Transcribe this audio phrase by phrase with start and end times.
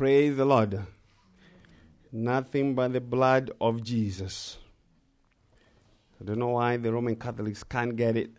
[0.00, 0.80] Praise the Lord.
[2.10, 4.56] Nothing but the blood of Jesus.
[6.18, 8.30] I don't know why the Roman Catholics can't get it.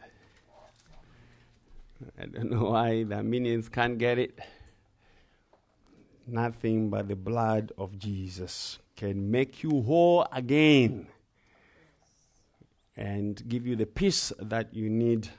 [2.19, 4.39] I don't know why the Arminians can't get it.
[6.25, 11.09] Nothing but the blood of Jesus can make you whole again
[12.97, 15.29] and give you the peace that you need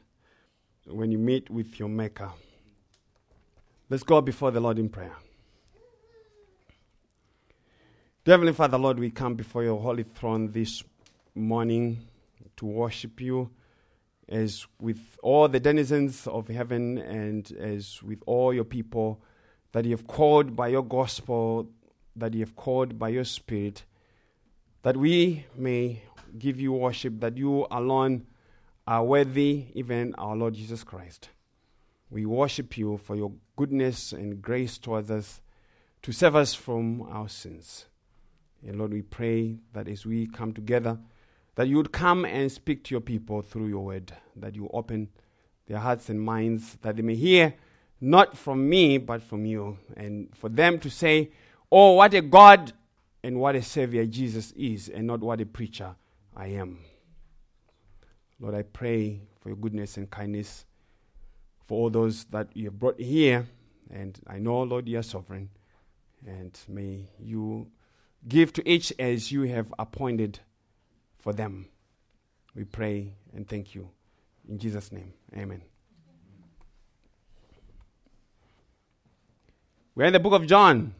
[0.86, 2.30] when you meet with your Maker.
[3.91, 5.16] Let's go before the Lord in prayer.
[8.25, 10.85] Heavenly Father, Lord, we come before your holy throne this
[11.35, 12.07] morning
[12.57, 13.50] to worship you
[14.29, 19.21] as with all the denizens of heaven and as with all your people
[19.72, 21.68] that you have called by your gospel,
[22.14, 23.82] that you have called by your spirit,
[24.82, 26.00] that we may
[26.39, 28.25] give you worship, that you alone
[28.86, 31.30] are worthy, even our Lord Jesus Christ.
[32.08, 35.41] We worship you for your goodness and grace towards us
[36.02, 37.86] to save us from our sins.
[38.66, 40.98] And Lord, we pray that as we come together,
[41.55, 45.08] that you would come and speak to your people through your word, that you open
[45.66, 47.54] their hearts and minds, that they may hear
[48.00, 49.78] not from me, but from you.
[49.96, 51.30] And for them to say,
[51.70, 52.72] Oh, what a God
[53.22, 55.94] and what a Savior Jesus is, and not what a preacher
[56.36, 56.78] I am.
[58.41, 60.64] Lord, I pray for your goodness and kindness
[61.66, 63.47] for all those that you have brought here.
[63.91, 65.48] And I know, Lord, you are sovereign.
[66.26, 67.69] And may you
[68.27, 70.41] give to each as you have appointed
[71.19, 71.67] for them.
[72.55, 73.89] We pray and thank you.
[74.48, 75.62] In Jesus' name, amen.
[79.95, 80.95] We're in the book of John.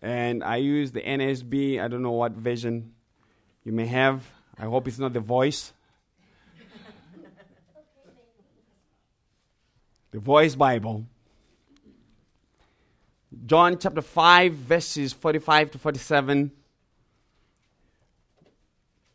[0.00, 1.80] And I use the NSB.
[1.80, 2.92] I don't know what version
[3.64, 4.28] you may have.
[4.58, 5.72] I hope it's not the voice.
[10.10, 11.06] the voice Bible.
[13.46, 16.52] John chapter 5, verses 45 to 47.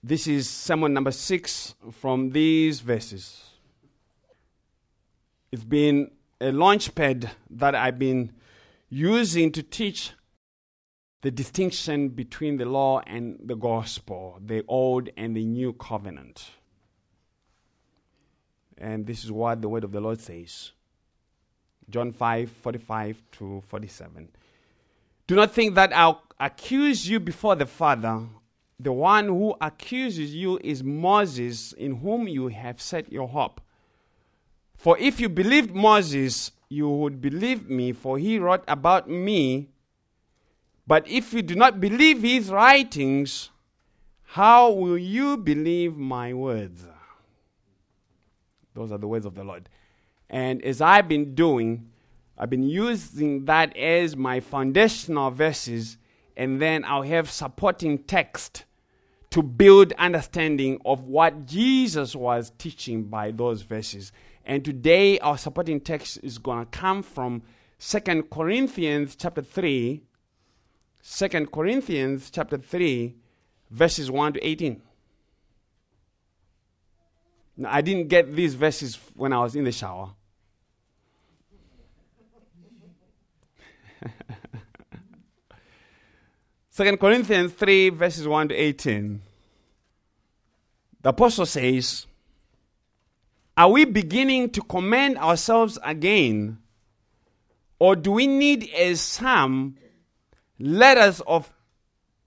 [0.02, 3.44] This is sermon number 6 from these verses.
[5.52, 6.09] It's been
[6.41, 8.34] a launch pad that I've been
[8.90, 10.14] using to teach
[11.22, 16.52] the distinction between the law and the gospel, the old and the new covenant.
[18.80, 20.72] And this is what the word of the Lord says.
[21.90, 24.28] John 5 45 to 47.
[25.28, 28.22] Do not think that I'll accuse you before the Father.
[28.80, 33.59] The one who accuses you is Moses, in whom you have set your hope.
[34.76, 39.70] For if you believed Moses, you would believe me, for he wrote about me.
[40.86, 43.50] But if you do not believe his writings,
[44.24, 46.86] how will you believe my words?
[48.74, 49.68] Those are the words of the Lord.
[50.30, 51.90] And as I've been doing,
[52.38, 55.98] I've been using that as my foundational verses,
[56.36, 58.66] and then I'll have supporting text
[59.32, 64.12] to build understanding of what Jesus was teaching by those verses.
[64.46, 67.44] And today our supporting text is going to come from
[67.80, 70.04] 2 Corinthians chapter 3,
[71.04, 73.16] 2 Corinthians chapter 3,
[73.70, 74.82] verses 1 to 18.
[77.58, 80.12] Now, I didn't get these verses when I was in the shower.
[86.69, 89.22] Second Corinthians 3, verses 1 to 18.
[91.01, 92.06] The apostle says,
[93.56, 96.59] Are we beginning to commend ourselves again?
[97.79, 99.78] Or do we need, as some,
[100.59, 101.51] letters of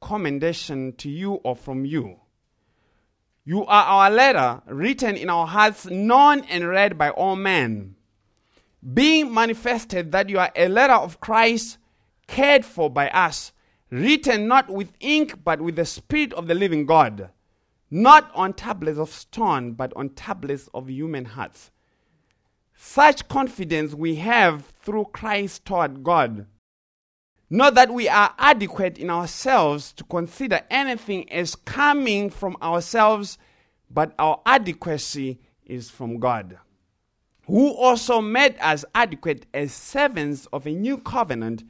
[0.01, 2.17] commendation to you or from you?
[3.45, 7.97] You are our letter, written in our hearts, known and read by all men,
[8.95, 11.79] being manifested that you are a letter of Christ,
[12.27, 13.53] cared for by us,
[13.91, 17.31] written not with ink, but with the Spirit of the living God,
[17.91, 21.71] not on tablets of stone, but on tablets of human hearts.
[22.77, 26.47] Such confidence we have through Christ toward God.
[27.51, 33.37] Not that we are adequate in ourselves to consider anything as coming from ourselves,
[33.91, 36.59] but our adequacy is from God,
[37.51, 41.65] who also made us adequate as servants of a new covenant,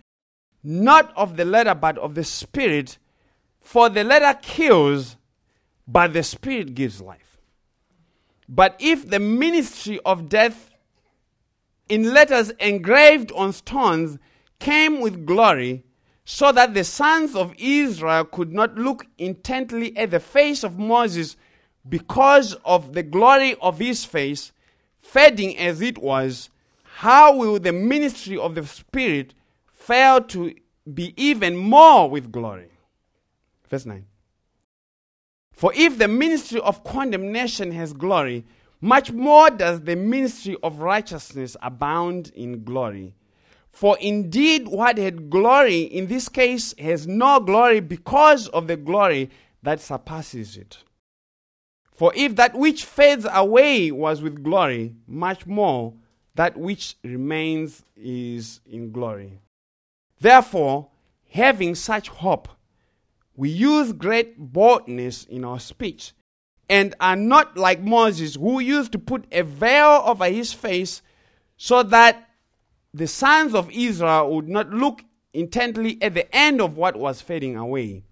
[0.63, 2.99] not of the letter, but of the Spirit.
[3.63, 5.17] For the letter kills,
[5.89, 7.39] but the Spirit gives life.
[8.47, 10.71] But if the ministry of death
[11.89, 14.19] in letters engraved on stones
[14.59, 15.85] came with glory,
[16.27, 21.37] so that the sons of Israel could not look intently at the face of Moses
[21.89, 24.53] because of the glory of his face,
[25.01, 26.51] fading as it was,
[26.83, 29.35] how will the ministry of the Spirit
[29.73, 30.55] fail to
[30.93, 32.69] be even more with glory?
[33.69, 34.05] Verse 9.
[35.53, 38.45] For if the ministry of condemnation has glory,
[38.81, 43.15] much more does the ministry of righteousness abound in glory.
[43.71, 49.31] For indeed, what had glory in this case has no glory because of the glory
[49.63, 50.79] that surpasses it.
[52.01, 55.93] For if that which fades away was with glory, much more
[56.35, 59.39] that which remains is in glory.
[60.19, 60.89] Therefore,
[61.29, 62.49] having such hope,
[63.37, 66.15] we use great boldness in our speech,
[66.71, 71.03] and are not like Moses, who used to put a veil over his face
[71.59, 72.31] so that
[72.95, 75.05] the sons of Israel would not look
[75.35, 78.05] intently at the end of what was fading away,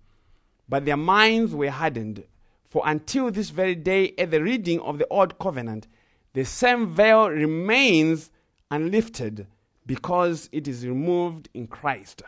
[0.68, 2.24] but their minds were hardened.
[2.68, 5.88] For until this very day, at the reading of the Old Covenant,
[6.34, 8.30] the same veil remains
[8.70, 9.46] unlifted
[9.86, 12.22] because it is removed in Christ.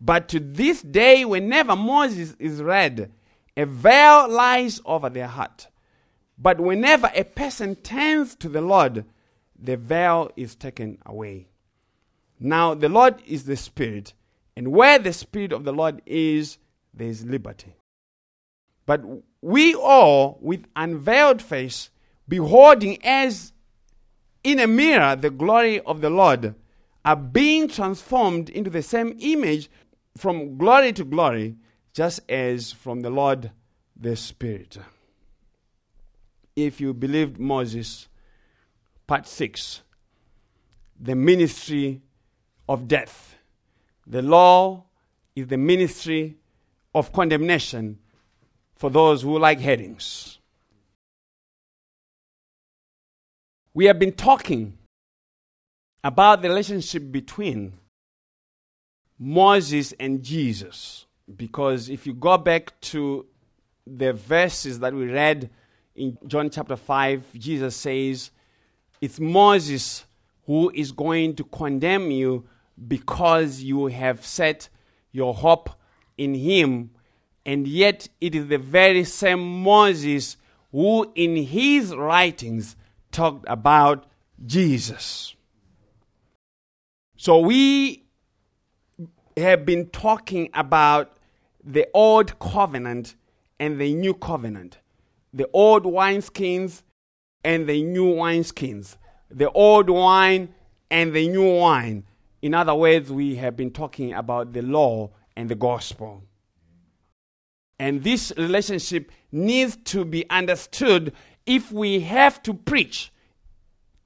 [0.00, 3.10] But to this day, whenever Moses is read,
[3.56, 5.68] a veil lies over their heart.
[6.36, 9.06] But whenever a person turns to the Lord,
[9.58, 11.48] the veil is taken away.
[12.38, 14.12] Now, the Lord is the Spirit,
[14.56, 16.58] and where the Spirit of the Lord is,
[16.92, 17.76] there is liberty.
[18.84, 19.00] But
[19.44, 21.90] we all, with unveiled face,
[22.26, 23.52] beholding as
[24.42, 26.54] in a mirror the glory of the Lord,
[27.04, 29.68] are being transformed into the same image
[30.16, 31.56] from glory to glory,
[31.92, 33.50] just as from the Lord
[33.94, 34.78] the Spirit.
[36.56, 38.08] If you believed Moses,
[39.06, 39.82] part 6,
[40.98, 42.00] the ministry
[42.66, 43.36] of death.
[44.06, 44.84] The law
[45.36, 46.38] is the ministry
[46.94, 47.98] of condemnation
[48.74, 50.38] for those who like headings.
[53.72, 54.78] We have been talking
[56.02, 57.72] about the relationship between
[59.18, 61.06] Moses and Jesus.
[61.34, 63.26] Because if you go back to
[63.86, 65.50] the verses that we read
[65.96, 68.30] in John chapter 5, Jesus says,
[69.00, 70.04] It's Moses
[70.46, 72.44] who is going to condemn you
[72.88, 74.68] because you have set
[75.12, 75.70] your hope
[76.18, 76.90] in him.
[77.46, 80.36] And yet, it is the very same Moses
[80.72, 82.76] who, in his writings,
[83.12, 84.06] talked about
[84.44, 85.34] Jesus.
[87.16, 88.04] So, we
[89.36, 91.16] have been talking about
[91.62, 93.14] the old covenant
[93.58, 94.78] and the new covenant,
[95.32, 96.82] the old wineskins
[97.42, 98.96] and the new wineskins,
[99.30, 100.54] the old wine
[100.90, 102.04] and the new wine.
[102.42, 106.22] In other words, we have been talking about the law and the gospel.
[107.78, 111.12] And this relationship needs to be understood
[111.46, 113.12] if we have to preach,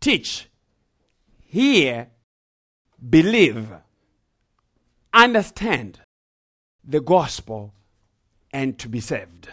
[0.00, 0.48] teach,
[1.44, 2.08] hear,
[3.08, 3.68] believe,
[5.12, 6.00] understand
[6.84, 7.72] the gospel,
[8.52, 9.48] and to be saved.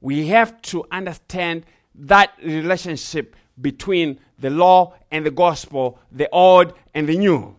[0.00, 1.64] We have to understand
[1.94, 7.56] that relationship between the law and the gospel, the old and the new.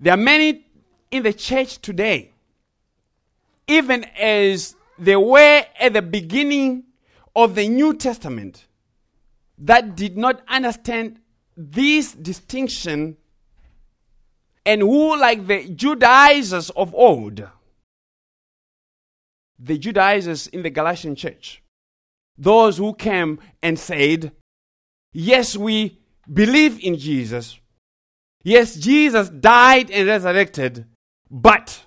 [0.00, 0.64] There are many
[1.10, 2.32] in the church today,
[3.68, 6.84] even as they were at the beginning
[7.34, 8.66] of the New Testament,
[9.58, 11.20] that did not understand
[11.56, 13.16] this distinction
[14.64, 17.46] and who, like the Judaizers of old,
[19.58, 21.62] the Judaizers in the Galatian church,
[22.36, 24.32] those who came and said,
[25.12, 25.98] Yes, we
[26.30, 27.58] believe in Jesus,
[28.46, 30.86] Yes, Jesus died and resurrected,
[31.28, 31.82] but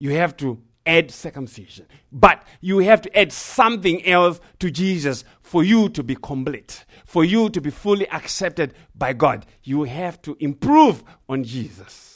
[0.00, 1.86] you have to add circumcision.
[2.10, 7.24] But you have to add something else to Jesus for you to be complete, for
[7.24, 9.46] you to be fully accepted by God.
[9.62, 12.12] You have to improve on Jesus.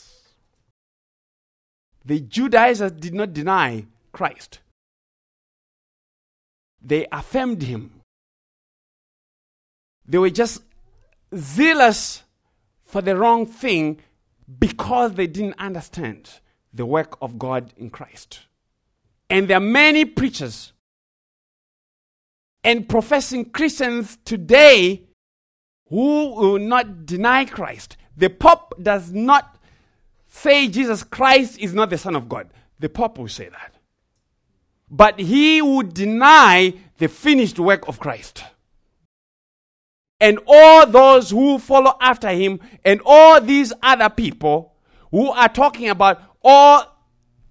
[2.05, 4.59] The Judaizers did not deny Christ,
[6.81, 8.01] they affirmed him.
[10.09, 10.61] They were just
[11.35, 12.23] zealous
[12.85, 13.99] for the wrong thing
[14.59, 16.39] because they didn't understand
[16.73, 18.46] the work of God in Christ.
[19.29, 20.73] And there are many preachers
[22.63, 25.03] and professing Christians today
[25.89, 27.97] who will not deny Christ.
[28.15, 29.57] The Pope does not
[30.27, 32.49] say Jesus Christ is not the Son of God.
[32.79, 33.75] The Pope will say that.
[34.89, 38.43] But he would deny the finished work of Christ
[40.19, 44.73] and all those who follow after him and all these other people
[45.11, 46.83] who are talking about all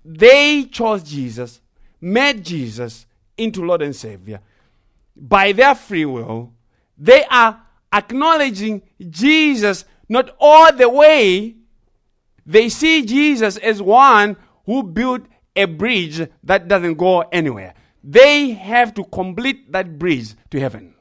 [0.04, 1.60] they chose Jesus,
[2.00, 4.40] made Jesus into Lord and Savior
[5.16, 6.52] by their free will.
[6.98, 7.62] They are
[7.92, 11.56] acknowledging Jesus not all the way
[12.44, 14.36] they see Jesus as one
[14.66, 15.22] who built
[15.56, 17.74] a bridge that doesn't go anywhere.
[18.04, 20.94] They have to complete that bridge to heaven.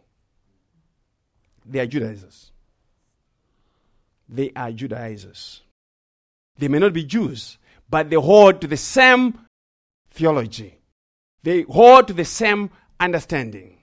[1.65, 2.51] They are Judaizers.
[4.27, 5.61] They are Judaizers.
[6.57, 7.57] They may not be Jews,
[7.89, 9.37] but they hold to the same
[10.09, 10.79] theology.
[11.45, 13.77] They hold to the same understanding.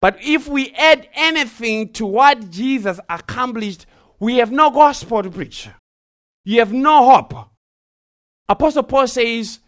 [0.00, 3.84] But if we add anything to what Jesus accomplished,
[4.18, 5.68] we have no gospel to preach.
[6.46, 7.34] You have no hope.
[8.48, 9.60] Apostle Paul says,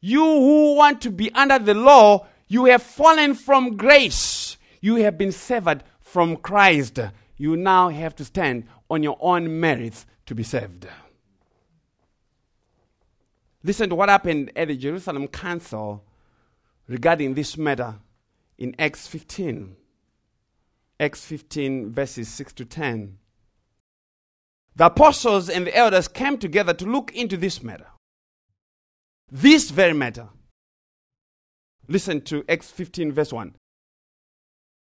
[0.00, 4.56] You who want to be under the law, you have fallen from grace.
[4.80, 6.98] You have been severed from Christ.
[7.36, 10.88] You now have to stand on your own merits to be saved.
[13.66, 16.04] Listen to what happened at the Jerusalem Council
[16.86, 17.96] regarding this matter
[18.58, 19.74] in Acts 15.
[21.00, 23.18] Acts 15, verses 6 to 10.
[24.76, 27.88] The apostles and the elders came together to look into this matter.
[29.32, 30.28] This very matter.
[31.88, 33.56] Listen to Acts 15, verse 1.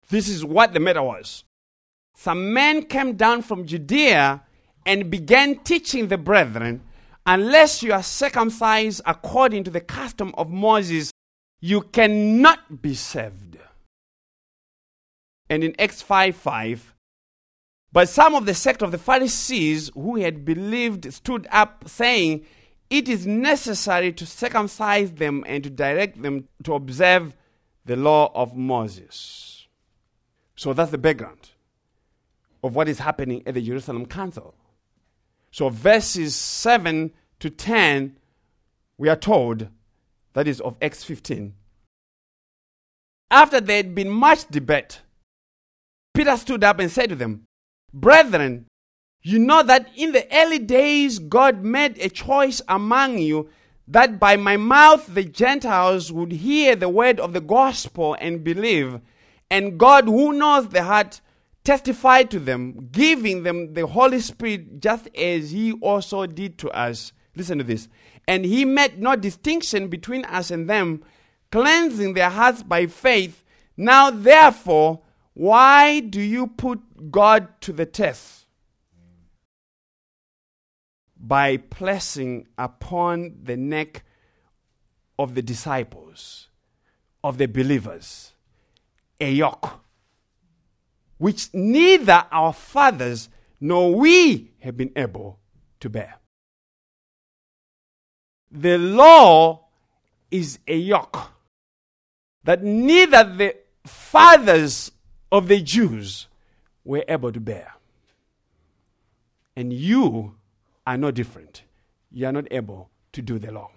[0.10, 1.46] This is what the matter was.
[2.18, 4.44] Some men came down from Judea
[4.86, 6.82] and began teaching the brethren,
[7.26, 11.12] unless you are circumcised according to the custom of Moses,
[11.60, 13.58] you cannot be saved.
[15.50, 16.94] And in Acts 5 5,
[17.94, 22.44] but some of the sect of the Pharisees who had believed stood up, saying,
[22.90, 27.36] It is necessary to circumcise them and to direct them to observe
[27.86, 29.68] the law of Moses.
[30.56, 31.52] So that's the background
[32.64, 34.56] of what is happening at the Jerusalem Council.
[35.54, 38.18] So, verses 7 to 10,
[38.98, 39.68] we are told,
[40.34, 41.54] that is of Acts 15.
[43.30, 45.02] After there had been much debate,
[46.16, 47.44] Peter stood up and said to them,
[47.94, 48.66] Brethren,
[49.22, 53.48] you know that in the early days God made a choice among you
[53.88, 59.00] that by my mouth the Gentiles would hear the word of the gospel and believe.
[59.52, 61.22] And God, who knows the heart,
[61.64, 67.14] testified to them, giving them the Holy Spirit just as He also did to us.
[67.36, 67.88] Listen to this.
[68.28, 71.04] And He made no distinction between us and them,
[71.52, 73.44] cleansing their hearts by faith.
[73.78, 75.02] Now, therefore,
[75.34, 78.46] why do you put God to the test?
[81.18, 84.04] By placing upon the neck
[85.18, 86.50] of the disciples,
[87.24, 88.34] of the believers,
[89.22, 89.83] a yoke
[91.24, 93.30] which neither our fathers
[93.62, 95.40] nor we have been able
[95.80, 96.16] to bear.
[98.52, 99.68] The law
[100.30, 101.18] is a yoke
[102.44, 104.92] that neither the fathers
[105.32, 106.28] of the Jews
[106.84, 107.74] were able to bear.
[109.56, 110.36] And you
[110.86, 111.64] are no different.
[112.12, 113.72] You are not able to do the law.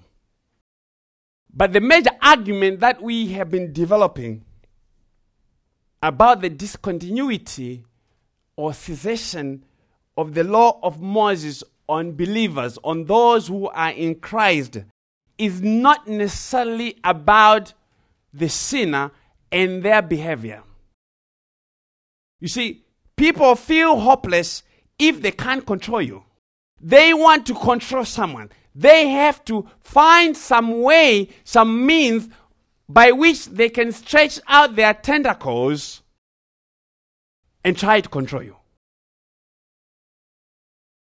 [1.55, 4.43] But the major argument that we have been developing
[6.03, 7.85] about the discontinuity
[8.57, 9.65] or cessation
[10.17, 14.79] of the law of Moses on believers, on those who are in Christ,
[15.39, 17.75] is not necessarily about
[18.33, 19.11] the sinner
[19.53, 20.63] and their behavior.
[22.41, 22.85] You see,
[23.17, 24.63] people feel hopeless
[24.99, 26.25] if they can't control you.
[26.81, 28.51] They want to control someone.
[28.75, 32.29] They have to find some way, some means
[32.89, 36.03] by which they can stretch out their tentacles
[37.65, 38.57] and try to control you.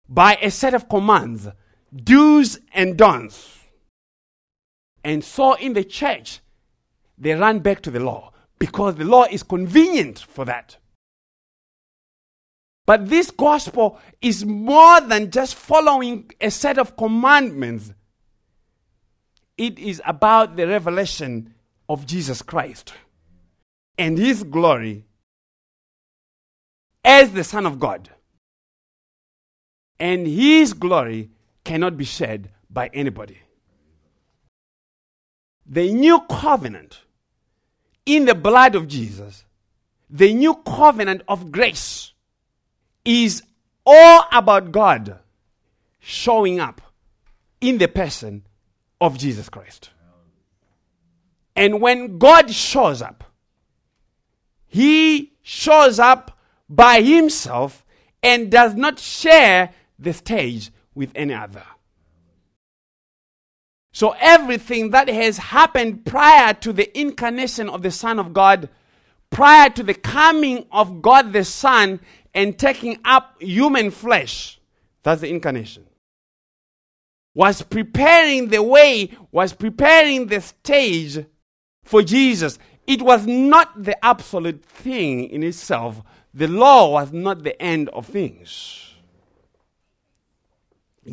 [0.08, 1.48] By a set of commands,
[1.94, 3.60] do's and don'ts.
[5.03, 6.39] And so in the church,
[7.17, 10.77] they run back to the law because the law is convenient for that.
[12.86, 17.94] But this gospel is more than just following a set of commandments.
[19.58, 21.54] It is about the revelation
[21.88, 22.94] of Jesus Christ
[23.98, 25.06] and his glory
[27.04, 28.10] as the Son of God.
[30.00, 31.30] And his glory
[31.63, 33.39] cannot be shared by anybody.
[35.65, 37.00] The new covenant
[38.06, 39.46] in the blood of Jesus,
[40.10, 42.13] the new covenant of grace,
[43.04, 43.42] is
[43.86, 45.20] all about God
[46.00, 46.82] showing up
[47.62, 48.46] in the person
[49.00, 49.89] of Jesus Christ.
[51.55, 53.24] And when God shows up,
[54.65, 56.38] He shows up
[56.69, 57.85] by Himself
[58.21, 61.63] and does not share the stage with any other.
[63.93, 68.67] So everything that has happened prior to the incarnation of the Son of God,
[69.29, 72.01] prior to the coming of God the Son
[72.33, 74.59] and taking up human flesh.
[75.03, 75.85] That's the incarnation.
[77.33, 81.25] Was preparing the way, was preparing the stage
[81.86, 82.60] for Jesus.
[82.86, 86.01] It was not the absolute thing in itself.
[86.34, 88.94] The law was not the end of things.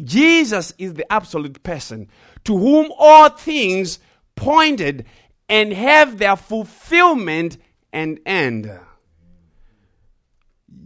[0.05, 2.09] Jesus is the absolute person
[2.45, 4.01] to whom all things
[4.35, 5.07] pointed
[5.49, 7.59] and have their fulfillment
[7.93, 8.73] and end.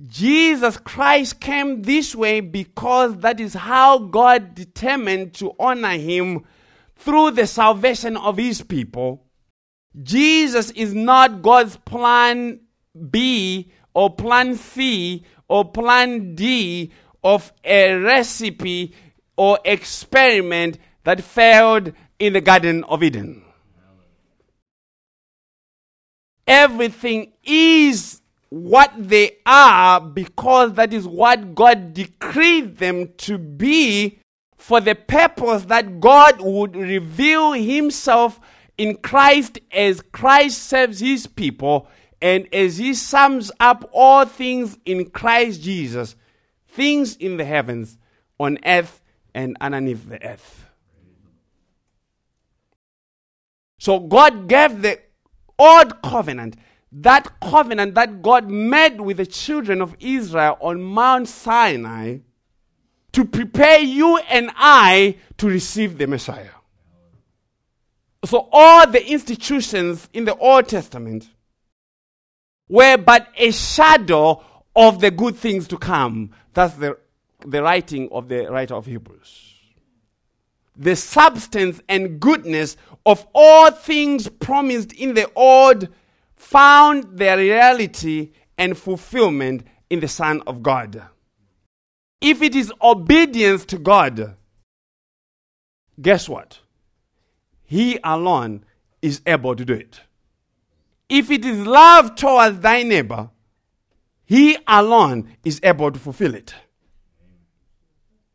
[0.09, 6.45] Jesus Christ came this way because that is how God determined to honor him
[6.97, 9.26] through the salvation of his people.
[10.03, 12.61] Jesus is not God's plan
[13.11, 16.93] B or plan C or plan D
[17.25, 18.95] of a recipe
[19.37, 23.43] or experiment that failed in the Garden of Eden.
[26.47, 34.21] Everything is what they are because that is what God decreed them to be
[34.57, 38.41] for the purpose that God would reveal Himself
[38.79, 41.89] in Christ as Christ serves His people
[42.21, 46.17] and as He sums up all things in Christ Jesus,
[46.69, 47.99] things in the heavens,
[48.39, 49.01] on earth,
[49.35, 50.67] and underneath the earth.
[53.79, 54.99] So God gave the
[55.59, 56.57] old covenant,
[56.93, 62.19] that covenant that God made with the children of Israel on Mount Sinai
[63.13, 66.56] to prepare you and I to receive the Messiah.
[68.27, 71.29] So all the institutions in the Old Testament
[72.69, 74.43] were but a shadow
[74.75, 76.33] of the good things to come.
[76.53, 76.99] That's the,
[77.47, 79.55] the writing of the writer of Hebrews.
[80.77, 85.89] The substance and goodness of all things promised in the Old
[86.35, 91.03] found their reality and fulfillment in the Son of God.
[92.21, 94.37] If it is obedience to God,
[96.01, 96.59] guess what?
[97.67, 98.65] He alone
[99.03, 100.01] is able to do it.
[101.09, 103.31] If it is love towards thy neighbor,
[104.25, 106.55] he alone is able to fulfill it.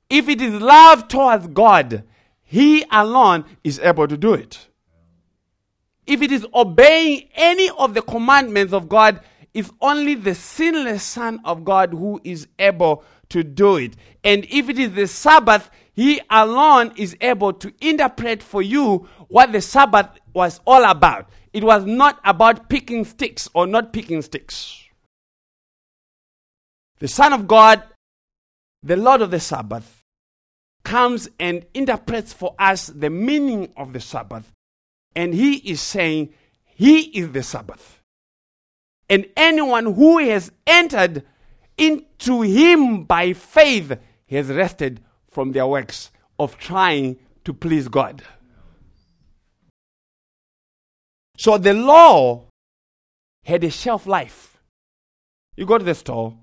[0.09, 2.03] If it is love towards God,
[2.43, 4.67] he alone is able to do it.
[6.05, 9.21] If it is obeying any of the commandments of God,
[9.53, 13.95] it's only the sinless Son of God who is able to do it.
[14.23, 19.51] And if it is the Sabbath, He alone is able to interpret for you what
[19.51, 21.29] the Sabbath was all about.
[21.53, 24.85] It was not about picking sticks or not picking sticks.
[26.99, 27.83] The Son of God,
[28.83, 30.03] the Lord of the Sabbath,
[30.83, 34.51] comes and interprets for us the meaning of the Sabbath.
[35.15, 38.01] And he is saying, He is the Sabbath.
[39.09, 41.23] And anyone who has entered
[41.77, 43.97] into Him by faith
[44.29, 45.01] has rested
[45.31, 48.23] from their works of trying to please God.
[51.37, 52.45] So the law
[53.45, 54.61] had a shelf life.
[55.55, 56.37] You go to the store,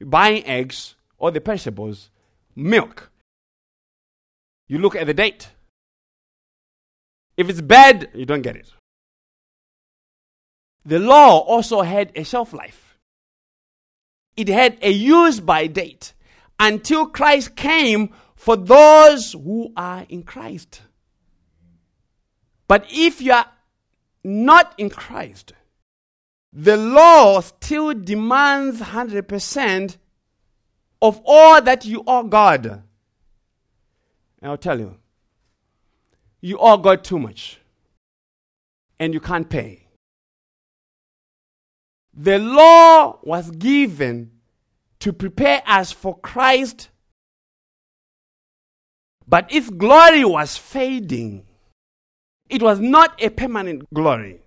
[0.00, 2.10] buying eggs or the perishables,
[2.54, 3.10] milk.
[4.68, 5.48] You look at the date.
[7.36, 8.70] If it's bad, you don't get it.
[10.84, 12.98] The law also had a shelf life.
[14.36, 16.12] It had a use by date
[16.58, 18.10] until Christ came
[18.42, 20.82] for those who are in Christ.
[22.66, 23.46] But if you are
[24.24, 25.52] not in Christ,
[26.52, 29.96] the law still demands 100%
[31.00, 32.66] of all that you owe God.
[32.66, 32.82] And
[34.42, 34.96] I'll tell you,
[36.40, 37.60] you owe God too much
[38.98, 39.86] and you can't pay.
[42.12, 44.32] The law was given
[44.98, 46.88] to prepare us for Christ,
[49.32, 51.46] but its glory was fading.
[52.50, 54.42] It was not a permanent glory.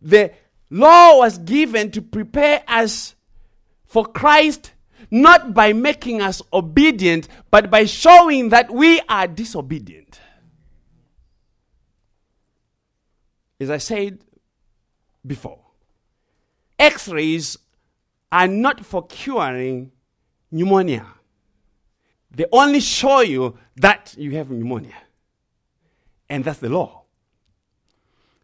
[0.00, 0.30] The
[0.70, 3.16] law was given to prepare us
[3.84, 4.70] for Christ
[5.10, 10.20] not by making us obedient, but by showing that we are disobedient.
[13.58, 14.20] As I said
[15.26, 15.58] before,
[16.78, 17.58] x rays
[18.30, 19.90] are not for curing
[20.52, 21.13] pneumonia,
[22.34, 24.96] they only show you that you have pneumonia.
[26.28, 27.02] And that's the law.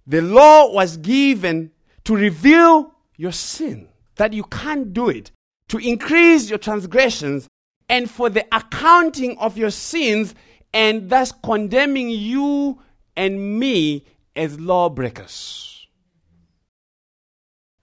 [0.07, 1.73] The law was given
[2.05, 5.31] to reveal your sin, that you can't do it
[5.69, 7.49] to increase your transgressions
[7.89, 10.35] and for the accounting of your sins,
[10.73, 12.81] and thus condemning you
[13.17, 14.05] and me
[14.37, 15.89] as lawbreakers.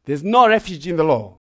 [0.05, 1.37] There's no refuge in the law.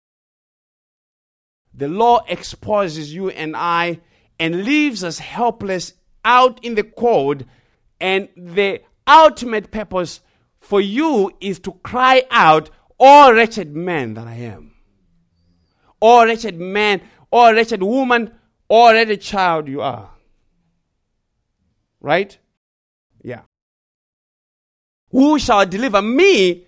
[1.73, 4.01] The law exposes you and I
[4.41, 5.93] and leaves us helpless
[6.25, 7.45] out in the cold.
[8.01, 10.21] And the ultimate purpose
[10.59, 14.73] for you is to cry out, Oh, wretched man that I am.
[16.03, 18.33] Oh, wretched man, oh, wretched woman,
[18.69, 20.11] oh, wretched child you are.
[22.01, 22.39] Right?
[23.23, 23.43] Yeah.
[25.11, 26.67] Who shall deliver me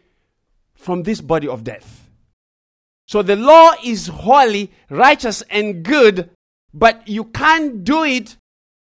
[0.75, 2.11] from this body of death?
[3.07, 6.31] So the law is holy, righteous, and good,
[6.73, 8.37] but you can't do it.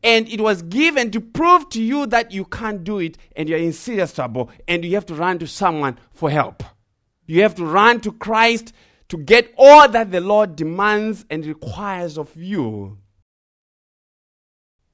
[0.03, 3.59] And it was given to prove to you that you can't do it and you're
[3.59, 6.63] in serious trouble and you have to run to someone for help.
[7.27, 8.73] You have to run to Christ
[9.11, 12.97] to get all that the Lord demands and requires of you.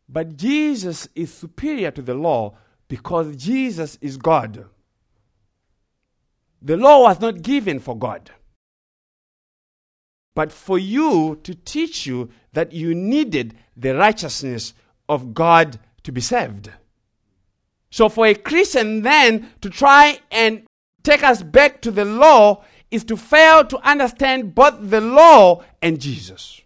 [0.08, 2.56] But Jesus is superior to the law
[2.88, 4.64] because Jesus is God.
[6.62, 8.30] The law was not given for God,
[10.34, 14.72] but for you to teach you that you needed the righteousness
[15.10, 16.70] of God to be saved.
[17.90, 20.64] So, for a Christian then to try and
[21.02, 26.00] take us back to the law is to fail to understand both the law and
[26.00, 26.62] Jesus.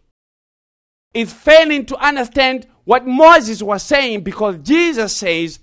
[1.13, 5.59] Is failing to understand what Moses was saying because Jesus says,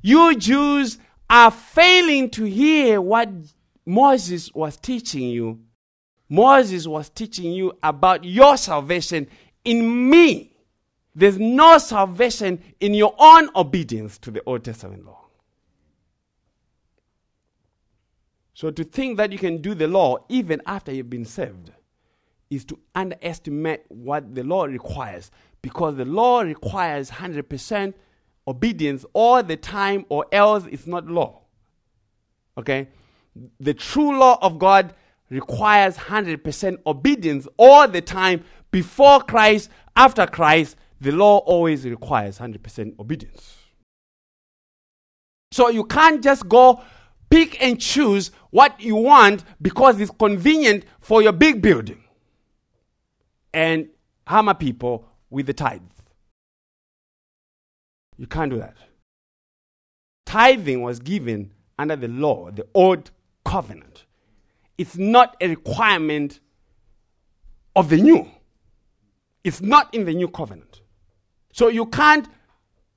[0.00, 0.96] You Jews
[1.28, 3.28] are failing to hear what
[3.84, 5.60] Moses was teaching you.
[6.28, 9.28] Moses was teaching you about your salvation
[9.66, 10.52] in me.
[11.14, 15.26] There's no salvation in your own obedience to the Old Testament law.
[18.54, 21.72] So to think that you can do the law even after you've been saved
[22.48, 27.92] is to underestimate what the law requires because the law requires 100%
[28.48, 31.40] obedience all the time or else it's not law.
[32.56, 32.88] Okay?
[33.60, 34.94] The true law of God
[35.28, 42.98] requires 100% obedience all the time before Christ, after Christ, the law always requires 100%
[42.98, 43.56] obedience.
[45.52, 46.82] So you can't just go
[47.30, 52.02] pick and choose what you want because it's convenient for your big building
[53.52, 53.88] and
[54.26, 55.80] hammer people with the tithe.
[58.18, 58.76] You can't do that.
[60.24, 63.10] Tithing was given under the law, the old
[63.44, 64.04] covenant.
[64.78, 66.40] It's not a requirement
[67.74, 68.30] of the new.
[69.46, 70.80] It's not in the new covenant.
[71.52, 72.28] So you can't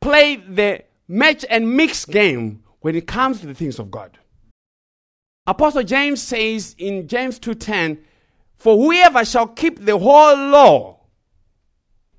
[0.01, 4.17] play the match and mix game when it comes to the things of God.
[5.45, 8.03] Apostle James says in James 2:10,
[8.57, 11.01] "For whoever shall keep the whole law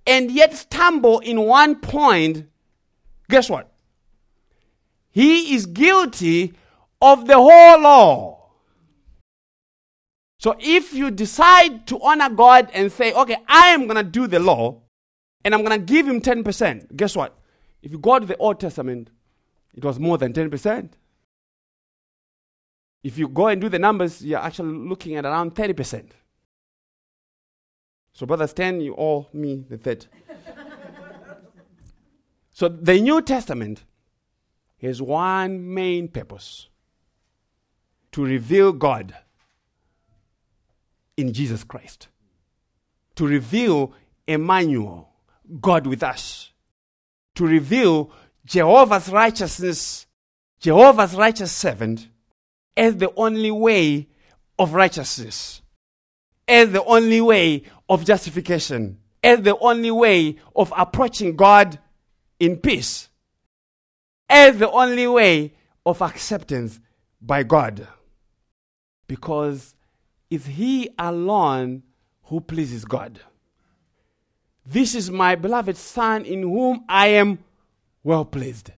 [0.06, 2.48] and yet stumble in one point,
[3.28, 3.72] guess what?
[5.10, 6.54] He is guilty
[7.02, 8.39] of the whole law."
[10.40, 14.26] So if you decide to honor God and say, "Okay, I am going to do
[14.26, 14.80] the law,"
[15.44, 16.96] and I'm going to give him 10%.
[16.96, 17.38] Guess what?
[17.82, 19.10] If you go to the Old Testament,
[19.74, 20.92] it was more than 10%.
[23.02, 26.12] If you go and do the numbers, you're actually looking at around 30%.
[28.14, 30.06] So, Brother Stan, you owe me the third.
[32.50, 33.84] so, the New Testament
[34.80, 36.70] has one main purpose
[38.12, 39.14] to reveal God
[41.20, 42.08] in Jesus Christ,
[43.16, 43.92] to reveal
[44.26, 45.08] Emmanuel,
[45.60, 46.52] God with us,
[47.34, 48.12] to reveal
[48.44, 50.06] Jehovah's righteousness,
[50.58, 52.08] Jehovah's righteous servant,
[52.76, 54.08] as the only way
[54.58, 55.62] of righteousness,
[56.46, 61.78] as the only way of justification, as the only way of approaching God
[62.38, 63.08] in peace,
[64.28, 65.54] as the only way
[65.84, 66.80] of acceptance
[67.20, 67.86] by God.
[69.06, 69.74] Because
[70.30, 71.82] it's He alone
[72.24, 73.20] who pleases God.
[74.64, 77.40] This is my beloved Son in whom I am
[78.04, 78.70] well pleased.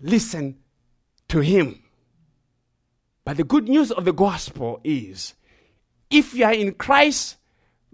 [0.00, 0.56] Listen
[1.28, 1.82] to him.
[3.24, 5.34] But the good news of the gospel is
[6.10, 7.36] if you are in Christ,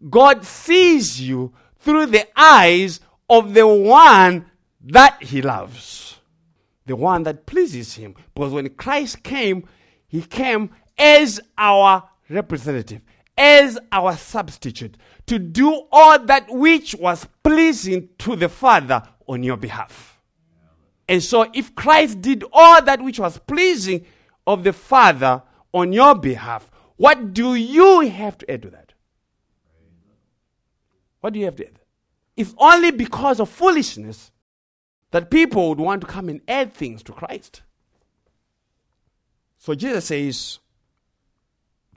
[0.08, 4.46] God sees you through the eyes of the one
[4.80, 6.20] that he loves,
[6.86, 8.14] the one that pleases him.
[8.34, 9.68] Because when Christ came,
[10.06, 13.02] he came as our representative,
[13.36, 19.56] as our substitute, to do all that which was pleasing to the Father on your
[19.56, 20.20] behalf.
[21.08, 24.04] And so, if Christ did all that which was pleasing
[24.46, 28.94] of the Father on your behalf, what do you have to add to that?
[31.20, 31.80] What do you have to add?
[32.36, 34.30] It's only because of foolishness
[35.10, 37.62] that people would want to come and add things to Christ.
[39.58, 40.58] So Jesus says,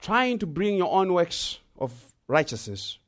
[0.00, 1.92] trying to bring your own works of
[2.26, 2.98] righteousness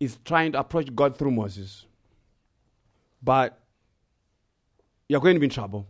[0.00, 1.86] is trying to approach God through Moses.
[3.22, 3.58] But
[5.08, 5.86] you're going to be in trouble.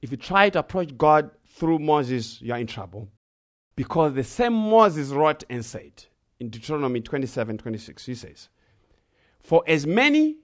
[0.00, 3.08] If you try to approach God through Moses, you're in trouble.
[3.76, 6.04] Because the same Moses wrote and said
[6.40, 8.48] in Deuteronomy 27 26, he says,
[9.40, 10.38] For as many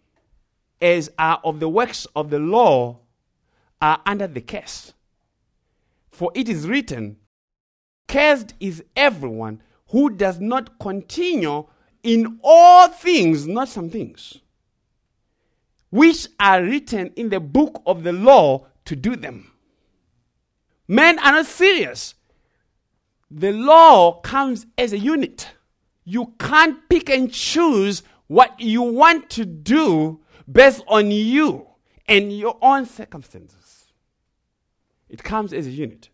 [0.81, 3.01] as are of the works of the law
[3.83, 4.93] are under the curse.
[6.11, 7.17] For it is written,
[8.09, 11.67] Cursed is everyone who does not continue
[12.03, 14.39] in all things, not some things,
[15.91, 19.53] which are written in the book of the law to do them.
[20.87, 22.15] Men are not serious.
[23.31, 25.51] The law comes as a unit.
[26.05, 31.67] You can't pick and choose what you want to do based on you
[32.07, 33.93] and your own circumstances.
[35.11, 36.09] It comes as a unit.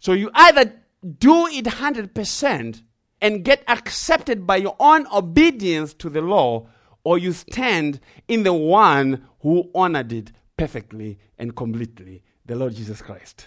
[0.00, 0.72] So you either
[1.18, 2.82] do it 100%
[3.20, 6.68] and get accepted by your own obedience to the law,
[7.04, 13.00] or you stand in the one who honored it perfectly and completely, the Lord Jesus
[13.00, 13.46] Christ.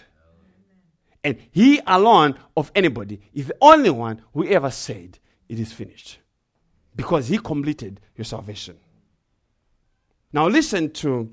[1.24, 6.18] And he alone of anybody is the only one who ever said, It is finished.
[6.96, 8.78] Because he completed your salvation.
[10.32, 11.30] Now, listen to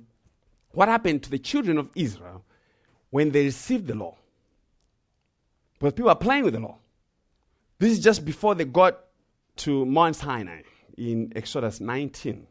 [0.71, 2.45] what happened to the children of Israel
[3.09, 4.18] when they received the law.
[5.79, 6.77] Because people are playing with the law.
[7.79, 8.99] This is just before they got
[9.57, 10.63] to Mount Sinai
[10.97, 12.45] in Exodus 19.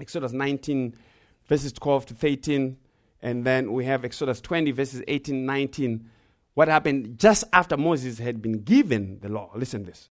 [0.00, 0.94] Exodus 19,
[1.46, 2.76] verses 12 to 13.
[3.22, 6.08] And then we have Exodus 20, verses 18 19.
[6.54, 9.50] What happened just after Moses had been given the law?
[9.54, 10.08] Listen to this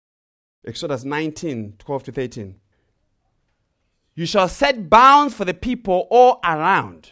[0.67, 2.55] Exodus 19, 12 to 13.
[4.15, 7.11] You shall set bounds for the people all around,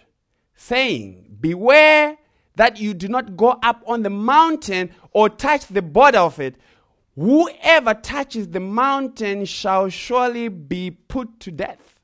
[0.54, 2.16] saying, Beware
[2.56, 6.56] that you do not go up on the mountain or touch the border of it.
[7.16, 12.00] Whoever touches the mountain shall surely be put to death.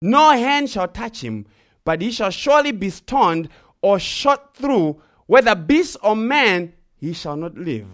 [0.00, 1.46] No hand shall touch him,
[1.84, 3.48] but he shall surely be stoned
[3.82, 7.86] or shot through, whether beast or man, he shall not live.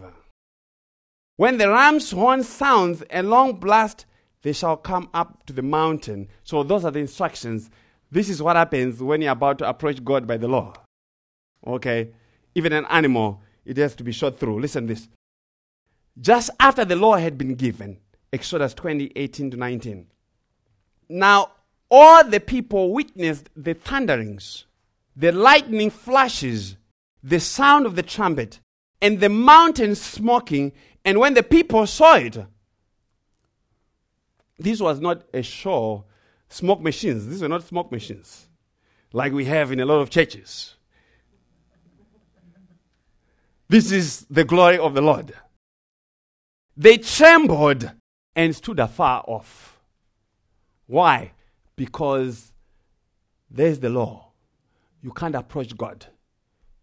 [1.37, 4.07] When the ram's horn sounds a long blast,
[4.43, 6.29] they shall come up to the mountain.
[6.45, 7.71] So, those are the instructions.
[8.11, 10.73] This is what happens when you're about to approach God by the law.
[11.69, 12.11] Okay?
[12.55, 14.61] Even an animal, it has to be shot through.
[14.61, 15.09] Listen this.
[16.21, 17.99] Just after the law had been given,
[18.33, 20.07] Exodus 20, 18 to 19.
[21.09, 21.53] Now,
[21.91, 24.65] all the people witnessed the thunderings,
[25.15, 26.77] the lightning flashes,
[27.23, 28.61] the sound of the trumpet,
[29.01, 30.73] and the mountain smoking.
[31.05, 32.37] And when the people saw it,
[34.59, 36.05] this was not a show,
[36.49, 37.27] smoke machines.
[37.27, 38.49] These were not smoke machines
[39.13, 40.75] like we have in a lot of churches.
[43.69, 45.35] This is the glory of the Lord.
[46.77, 47.91] They trembled
[48.35, 49.79] and stood afar off.
[50.87, 51.33] Why?
[51.77, 52.53] Because
[53.51, 54.33] there's the law.
[55.03, 56.07] You can't approach God.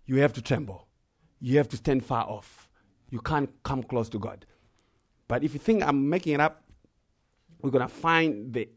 [0.06, 0.88] You have to tremble.
[1.40, 2.70] You have to stand far off.
[3.10, 4.46] You can't come close to God.
[5.28, 6.64] But if you think I'm making it up,
[7.62, 8.70] we're going to find the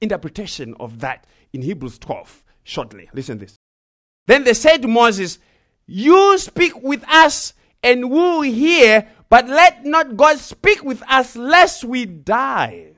[0.00, 3.08] interpretation of that in Hebrews 12 shortly.
[3.14, 3.56] Listen to this.
[4.26, 5.38] Then they said to Moses,
[5.86, 11.36] You speak with us, and we will hear, but let not God speak with us,
[11.36, 12.92] lest we die.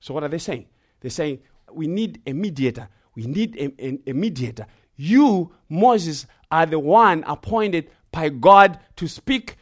[0.00, 0.66] So, what are they saying?
[1.00, 1.40] They're saying,
[1.72, 2.88] We need a mediator.
[3.14, 4.66] We need a, a, a mediator.
[4.96, 9.56] You, Moses, are the one appointed by God to speak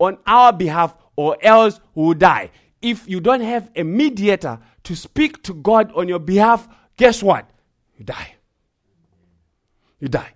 [0.00, 2.50] on our behalf, or else we will die
[2.86, 7.50] if you don't have a mediator to speak to God on your behalf, guess what?
[7.98, 8.34] You die.
[9.98, 10.32] You die.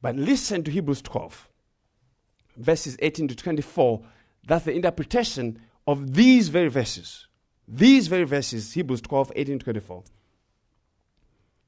[0.00, 1.48] But listen to Hebrews 12,
[2.56, 4.02] verses 18 to 24.
[4.46, 7.26] That's the interpretation of these very verses.
[7.66, 10.04] These very verses, Hebrews 12, 18 to 24.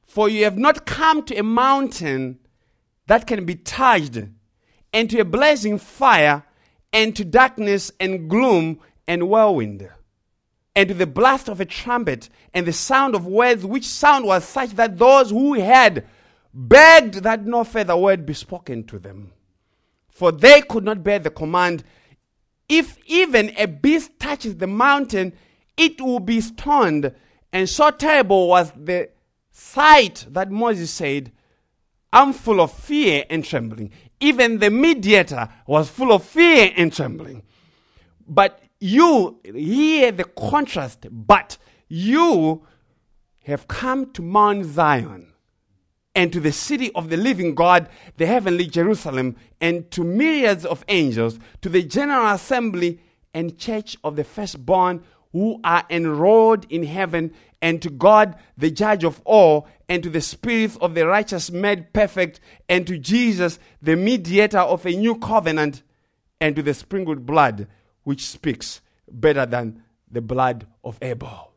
[0.06, 2.38] For you have not come to a mountain
[3.06, 4.18] that can be touched,
[4.92, 6.44] and to a blazing fire,
[6.92, 9.88] and to darkness and gloom and whirlwind,
[10.74, 14.44] and to the blast of a trumpet, and the sound of words, which sound was
[14.44, 16.06] such that those who had
[16.52, 19.32] begged that no further word be spoken to them.
[20.08, 21.84] For they could not bear the command
[22.70, 25.32] if even a beast touches the mountain,
[25.76, 27.12] it will be stoned.
[27.52, 29.10] And so terrible was the
[29.50, 31.32] sight that Moses said,
[32.12, 33.90] I'm full of fear and trembling.
[34.20, 37.42] Even the mediator was full of fear and trembling.
[38.28, 41.58] But you hear the contrast, but
[41.88, 42.64] you
[43.44, 45.29] have come to Mount Zion
[46.14, 50.84] and to the city of the living God, the heavenly Jerusalem, and to myriads of
[50.88, 53.00] angels, to the general assembly
[53.32, 59.04] and church of the firstborn who are enrolled in heaven, and to God, the judge
[59.04, 63.96] of all, and to the spirits of the righteous made perfect, and to Jesus, the
[63.96, 65.82] mediator of a new covenant,
[66.40, 67.68] and to the sprinkled blood,
[68.02, 71.52] which speaks better than the blood of Abel.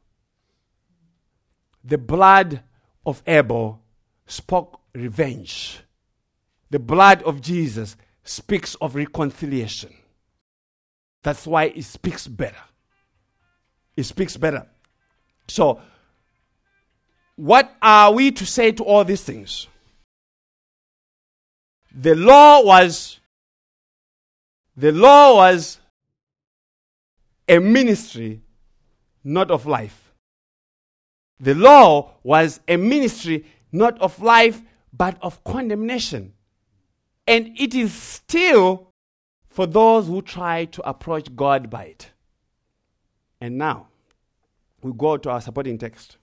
[1.84, 2.62] The blood
[3.06, 3.83] of Abel
[4.26, 5.80] spoke revenge.
[6.70, 9.94] The blood of Jesus speaks of reconciliation.
[11.22, 12.64] That's why it speaks better.
[13.96, 14.68] It speaks better.
[15.48, 15.82] So,
[17.36, 19.68] what are we to say to all these things?
[21.94, 23.20] The law was
[24.76, 25.80] the law was
[27.48, 28.42] a ministry
[29.24, 30.12] not of life.
[31.40, 34.62] The law was a ministry not of life
[34.96, 36.34] but of condemnation.
[37.28, 38.94] And it is still
[39.50, 42.12] for those who try to approach God by it.
[43.42, 43.88] And now,
[44.82, 46.18] we go to our supporting text,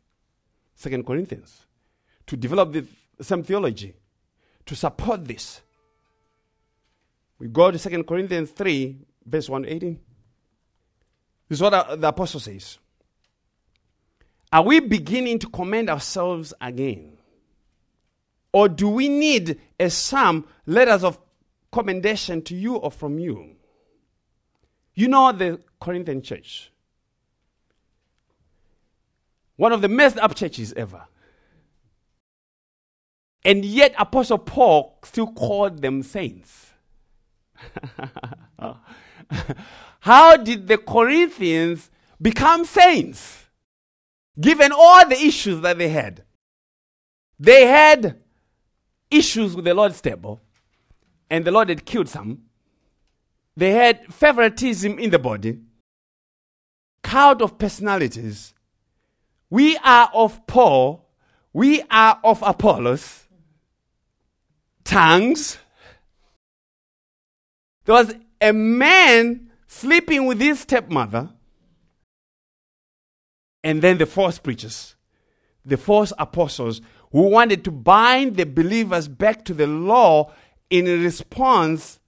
[0.75, 1.67] Second Corinthians,
[2.27, 2.87] to develop the
[3.21, 3.95] same theology,
[4.67, 5.61] to support this.
[7.39, 10.01] We go to Second Corinthians 3, verse 1 18.
[11.49, 12.79] This is what the apostle says.
[14.53, 17.17] Are we beginning to commend ourselves again?
[18.53, 21.19] Or do we need, a some, letters of
[21.71, 23.57] commendation to you or from you?
[24.95, 26.73] You know the Corinthian church.
[29.57, 31.07] One of the messed up churches ever.
[33.45, 36.71] And yet, Apostle Paul still called them saints.
[40.01, 43.47] How did the Corinthians become saints?
[44.39, 46.25] Given all the issues that they had,
[47.39, 48.21] they had
[49.11, 50.41] issues with the Lord's table,
[51.29, 52.43] and the Lord had killed some.
[53.57, 55.59] They had favoritism in the body,
[57.03, 58.55] cult of personalities.
[59.51, 61.09] We are of Paul,
[61.53, 63.27] we are of Apollos,
[64.85, 65.59] tongues.
[67.85, 71.31] There was a man sleeping with his stepmother,
[73.63, 74.95] and then the false preachers,
[75.65, 76.81] the false apostles
[77.13, 80.33] who wanted to bind the believers back to the law
[80.69, 81.99] in response,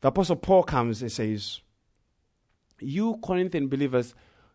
[0.00, 1.60] the Apostle Paul comes and says,
[2.80, 4.14] You Corinthian believers,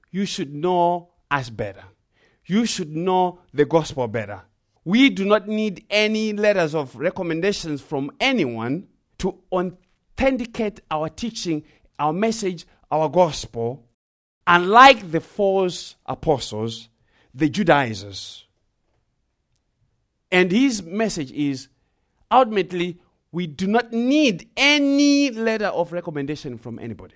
[0.10, 1.84] you should know us better.
[2.46, 4.42] You should know the gospel better.
[4.86, 8.88] We do not need any letters of recommendations from anyone
[9.20, 11.64] to authenticate our teaching,
[11.98, 13.88] our message, our gospel.
[14.46, 16.90] Unlike the false apostles,
[17.34, 18.43] the Judaizers,
[20.34, 21.68] and his message is
[22.32, 23.00] ultimately,
[23.32, 27.14] we do not need any letter of recommendation from anybody.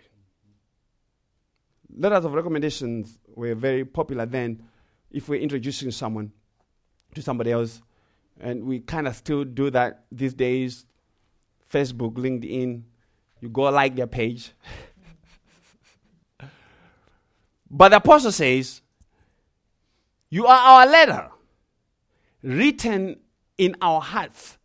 [1.98, 4.62] Letters of recommendations were very popular then
[5.10, 6.32] if we're introducing someone
[7.16, 7.82] to somebody else.
[8.40, 10.86] And we kind of still do that these days.
[11.74, 12.84] Facebook, LinkedIn,
[13.42, 14.52] you go like their page.
[17.72, 18.84] but the apostle says,
[20.30, 21.32] You are our letter
[22.48, 23.20] written
[23.58, 24.58] in our hearts,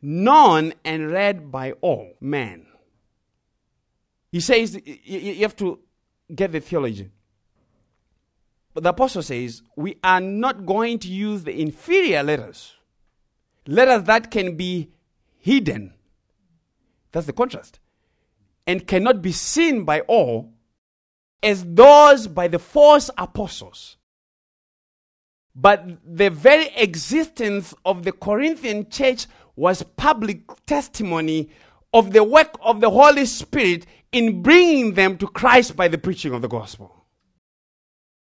[0.00, 2.66] known and read by all men.
[4.30, 5.80] He says you have to
[6.32, 7.10] get the theology.
[8.72, 12.74] But the apostle says we are not going to use the inferior letters,
[13.66, 14.90] letters that can be
[15.38, 15.94] hidden.
[17.10, 17.80] That's the contrast.
[18.66, 20.52] And cannot be seen by all
[21.42, 23.97] as those by the false apostles
[25.60, 31.50] but the very existence of the Corinthian church was public testimony
[31.92, 36.32] of the work of the Holy Spirit in bringing them to Christ by the preaching
[36.32, 37.06] of the gospel.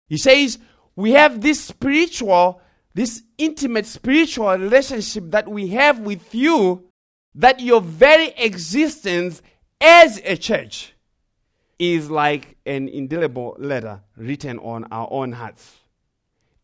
[0.07, 0.57] He says,
[0.95, 2.59] We have this spiritual,
[2.95, 6.89] this intimate spiritual relationship that we have with you,
[7.35, 9.43] that your very existence
[9.79, 10.93] as a church
[11.77, 15.77] is like an indelible letter written on our own hearts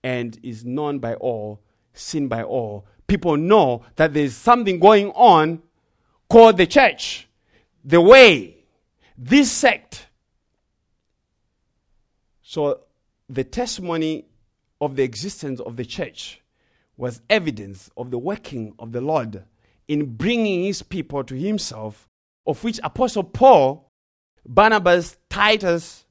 [0.03, 1.61] and is known by all,
[1.93, 2.85] seen by all.
[3.07, 5.61] People know that there's something going on
[6.29, 7.27] called the church,
[7.83, 8.57] the way,
[9.17, 10.07] this sect.
[12.41, 12.81] So
[13.29, 14.25] the testimony
[14.81, 16.41] of the existence of the church
[16.97, 19.43] was evidence of the working of the Lord
[19.87, 22.07] in bringing his people to himself,
[22.45, 23.91] of which Apostle Paul,
[24.45, 26.05] Barnabas, Titus,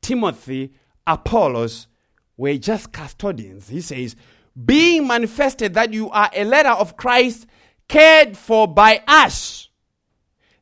[0.00, 0.74] Timothy,
[1.06, 1.88] Apollos
[2.36, 3.68] were just custodians.
[3.68, 4.16] He says,
[4.64, 7.46] being manifested that you are a letter of Christ
[7.88, 9.68] cared for by us,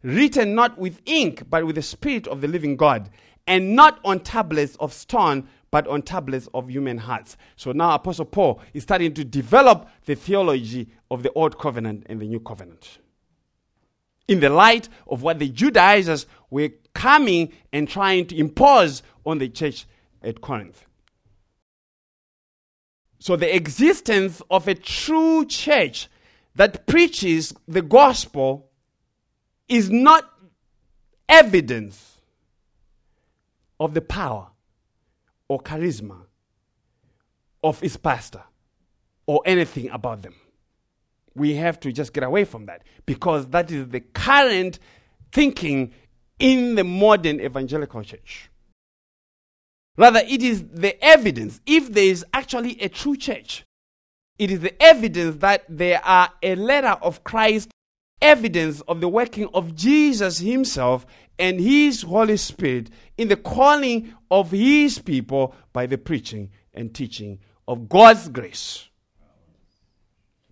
[0.03, 3.11] written not with ink, but with the Spirit of the living God,
[3.47, 7.37] and not on tablets of stone, but on tablets of human hearts.
[7.57, 12.21] So now Apostle Paul is starting to develop the theology of the Old Covenant and
[12.21, 12.99] the New Covenant.
[14.29, 19.49] In the light of what the Judaizers were coming and trying to impose on the
[19.49, 19.87] church
[20.23, 20.87] at Corinth.
[23.21, 26.09] So, the existence of a true church
[26.57, 28.71] that preaches the gospel
[29.69, 30.25] is not
[31.29, 32.23] evidence
[33.79, 34.49] of the power
[35.49, 36.17] or charisma
[37.63, 38.43] of its pastor
[39.27, 40.35] or anything about them.
[41.35, 44.79] We have to just get away from that because that is the current
[45.31, 45.93] thinking
[46.39, 48.51] in the modern evangelical church.
[49.97, 53.65] Rather, it is the evidence, if there is actually a true church,
[54.39, 57.71] it is the evidence that there are a letter of Christ,
[58.23, 61.05] evidence of the working of Jesus Himself
[61.39, 67.39] and His Holy Spirit in the calling of His people by the preaching and teaching
[67.69, 68.89] of God's grace.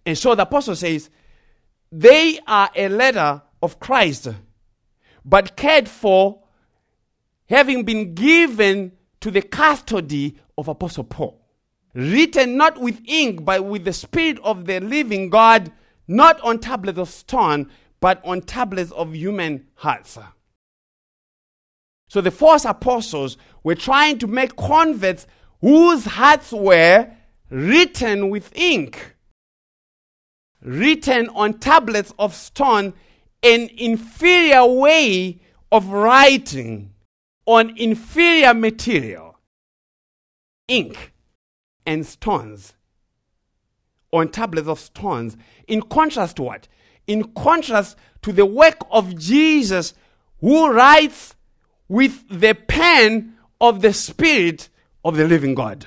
[0.05, 1.09] And so the apostle says,
[1.91, 4.29] they are a letter of Christ,
[5.25, 6.43] but cared for,
[7.49, 11.41] having been given to the custody of Apostle Paul.
[11.95, 15.73] Written not with ink, but with the Spirit of the living God,
[16.07, 20.19] not on tablets of stone, but on tablets of human hearts.
[22.09, 25.27] So the false apostles were trying to make converts
[25.61, 27.11] whose hearts were
[27.51, 29.17] written with ink,
[30.63, 32.95] written on tablets of stone,
[33.43, 35.41] an inferior way
[35.71, 36.93] of writing
[37.49, 39.35] on inferior material,
[40.69, 41.15] ink
[41.87, 42.75] and stones,
[44.13, 45.35] on tablets of stones,
[45.67, 46.69] in contrast to what?
[47.07, 49.95] In contrast to the work of Jesus,
[50.43, 51.37] who writes
[51.89, 54.69] with the pen of the Spirit
[55.03, 55.87] of the living God.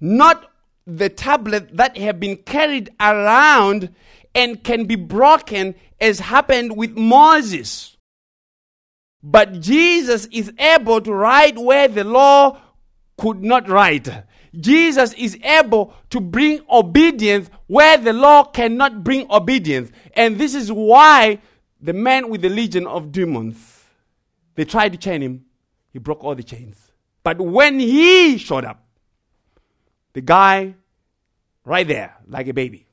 [0.00, 0.50] Not
[0.88, 3.94] the tablet that have been carried around
[4.34, 7.91] and can be broken as happened with Moses.
[9.22, 12.60] But Jesus is able to write where the law
[13.16, 14.08] could not write.
[14.58, 19.90] Jesus is able to bring obedience where the law cannot bring obedience.
[20.14, 21.38] And this is why
[21.80, 23.84] the man with the legion of demons,
[24.54, 25.44] they tried to chain him.
[25.92, 26.76] He broke all the chains.
[27.22, 28.84] But when he showed up,
[30.12, 30.74] the guy
[31.64, 32.86] right there, like a baby.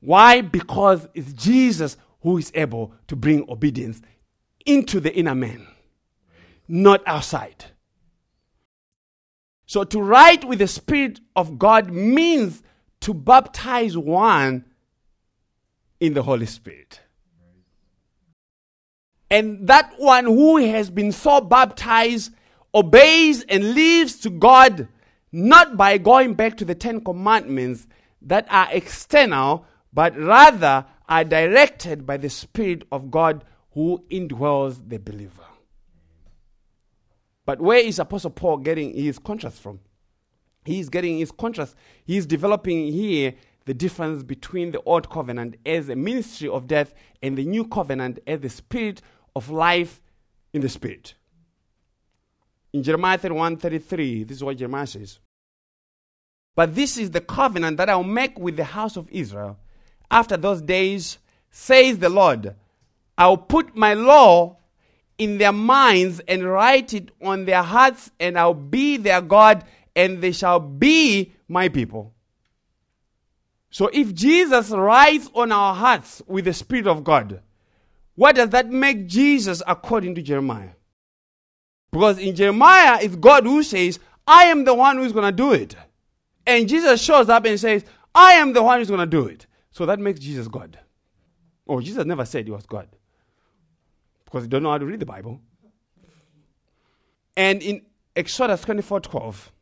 [0.00, 0.40] Why?
[0.40, 4.00] Because it's Jesus who is able to bring obedience
[4.66, 5.66] into the inner man,
[6.68, 7.66] not outside.
[9.66, 12.62] So to write with the Spirit of God means
[13.00, 14.64] to baptize one
[16.00, 17.00] in the Holy Spirit.
[19.30, 22.34] And that one who has been so baptized
[22.74, 24.88] obeys and lives to God
[25.32, 27.86] not by going back to the Ten Commandments
[28.20, 33.44] that are external, but rather are directed by the Spirit of God
[33.74, 35.44] who indwells the believer.
[37.44, 39.80] But where is Apostle Paul getting his contrast from?
[40.64, 41.74] He's getting his contrast.
[42.04, 47.36] He's developing here the difference between the old covenant as a ministry of death and
[47.36, 49.02] the new covenant as the spirit
[49.34, 50.00] of life
[50.52, 51.14] in the spirit.
[52.72, 55.18] In Jeremiah 31 33, this is what Jeremiah says.
[56.54, 59.58] But this is the covenant that I'll make with the house of Israel
[60.10, 61.18] after those days,
[61.50, 62.54] says the Lord.
[63.22, 64.58] I'll put my law
[65.16, 69.62] in their minds and write it on their hearts, and I'll be their God,
[69.94, 72.14] and they shall be my people.
[73.70, 77.42] So if Jesus writes on our hearts with the Spirit of God,
[78.16, 80.70] what does that make Jesus according to Jeremiah?
[81.92, 85.52] Because in Jeremiah, it's God who says, I am the one who's going to do
[85.52, 85.76] it.
[86.44, 87.84] And Jesus shows up and says,
[88.16, 89.46] I am the one who's going to do it.
[89.70, 90.76] So that makes Jesus God.
[91.68, 92.88] Oh, Jesus never said he was God
[94.32, 95.40] because they don't know how to read the Bible.
[97.36, 97.82] And in
[98.16, 99.52] Exodus 24 12,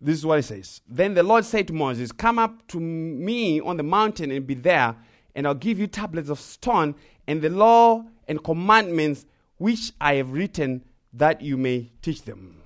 [0.00, 0.80] this is what it says.
[0.88, 4.54] Then the Lord said to Moses, Come up to me on the mountain and be
[4.54, 4.96] there,
[5.34, 6.94] and I'll give you tablets of stone
[7.26, 9.26] and the law and commandments
[9.58, 10.82] which I have written
[11.12, 12.62] that you may teach them.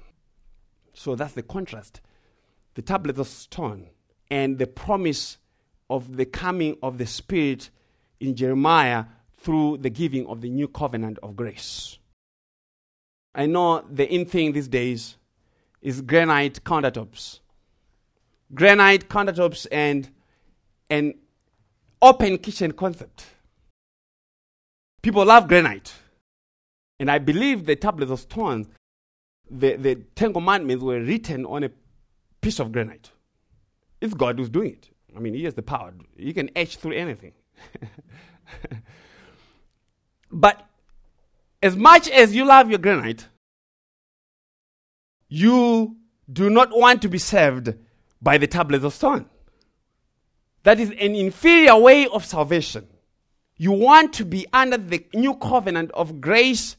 [0.92, 2.00] So that's the contrast.
[2.74, 3.88] The tablets of stone
[4.30, 5.38] and the promise
[5.90, 7.70] of the coming of the Spirit
[8.20, 9.06] in Jeremiah
[9.44, 11.98] through the giving of the new covenant of grace.
[13.34, 15.16] I know the in thing these days
[15.82, 17.40] is granite countertops.
[18.54, 20.08] Granite countertops and,
[20.88, 21.14] and
[22.00, 23.26] open kitchen concept.
[25.02, 25.92] People love granite.
[26.98, 28.66] And I believe the tablets of stone,
[29.50, 31.70] the, the Ten Commandments were written on a
[32.40, 33.10] piece of granite.
[34.00, 34.90] It's God who's doing it.
[35.14, 35.92] I mean, He has the power.
[36.16, 37.32] He can etch through anything.
[40.34, 40.68] but
[41.62, 43.28] as much as you love your granite,
[45.28, 45.96] you
[46.30, 47.74] do not want to be served
[48.20, 49.26] by the tablets of stone.
[50.64, 52.86] That is an inferior way of salvation.
[53.56, 56.76] You want to be under the new covenant of grace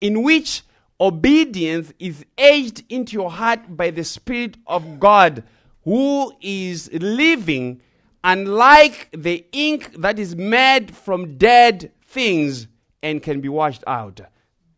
[0.00, 0.62] in which
[1.00, 5.44] obedience is aged into your heart by the Spirit of God
[5.84, 7.80] who is living,
[8.22, 12.66] unlike the ink that is made from dead things
[13.02, 14.20] and can be washed out.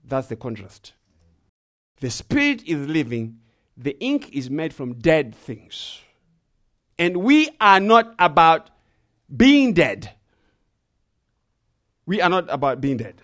[0.05, 0.93] That's the contrast.
[2.01, 3.39] The Spirit is living,
[3.77, 6.01] the ink is made from dead things.
[6.99, 8.71] And we are not about
[9.35, 10.11] being dead.
[12.07, 13.23] We are not about being dead.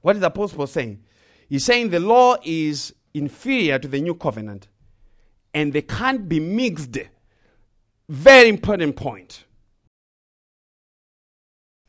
[0.00, 1.02] What is the Apostle saying?
[1.48, 4.68] He's saying the law is inferior to the new covenant
[5.52, 6.96] and they can't be mixed.
[8.08, 9.44] Very important point.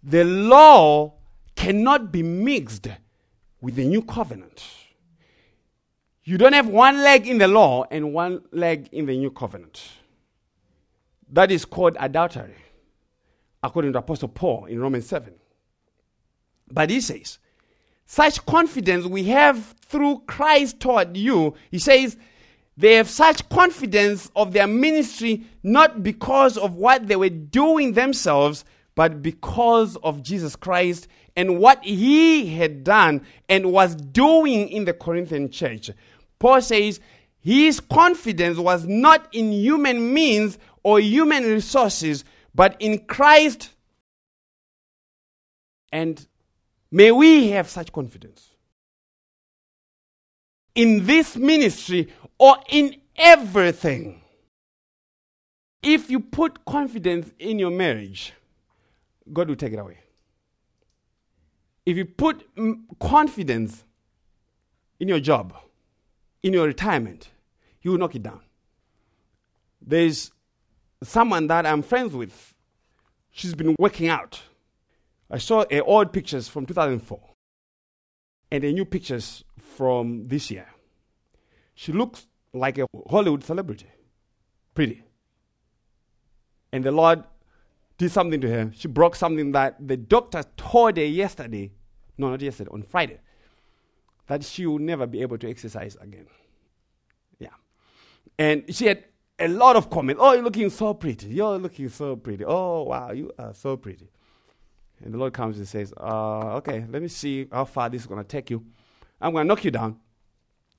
[0.03, 1.13] The law
[1.61, 2.87] cannot be mixed
[3.61, 4.63] with the new covenant.
[6.23, 9.83] You don't have one leg in the law and one leg in the new covenant.
[11.31, 12.55] That is called adultery,
[13.61, 15.35] according to Apostle Paul in Romans 7.
[16.71, 17.37] But he says,
[18.07, 22.17] such confidence we have through Christ toward you, he says,
[22.75, 28.65] they have such confidence of their ministry not because of what they were doing themselves,
[29.01, 34.93] but because of Jesus Christ and what he had done and was doing in the
[34.93, 35.89] Corinthian church.
[36.37, 36.99] Paul says
[37.39, 42.23] his confidence was not in human means or human resources,
[42.53, 43.71] but in Christ.
[45.91, 46.23] And
[46.91, 48.51] may we have such confidence
[50.75, 54.21] in this ministry or in everything.
[55.81, 58.33] If you put confidence in your marriage,
[59.31, 59.99] God will take it away.
[61.85, 62.47] If you put
[62.99, 63.83] confidence
[64.99, 65.55] in your job,
[66.43, 67.29] in your retirement,
[67.81, 68.41] you will knock it down.
[69.81, 70.31] There's
[71.03, 72.53] someone that I'm friends with,
[73.31, 74.41] she's been working out.
[75.29, 77.19] I saw old pictures from 2004
[78.51, 80.67] and the new pictures from this year.
[81.73, 83.87] She looks like a Hollywood celebrity.
[84.75, 85.03] Pretty.
[86.71, 87.23] And the Lord
[88.01, 88.71] did something to her.
[88.75, 91.71] She broke something that the doctor told her yesterday,
[92.17, 93.19] no, not yesterday, on Friday,
[94.25, 96.25] that she will never be able to exercise again.
[97.37, 97.49] Yeah.
[98.39, 99.03] And she had
[99.37, 100.19] a lot of comments.
[100.19, 101.27] Oh, you're looking so pretty.
[101.27, 102.43] You're looking so pretty.
[102.43, 104.09] Oh, wow, you are so pretty.
[105.03, 108.07] And the Lord comes and says, uh, Okay, let me see how far this is
[108.07, 108.65] going to take you.
[109.19, 109.99] I'm going to knock you down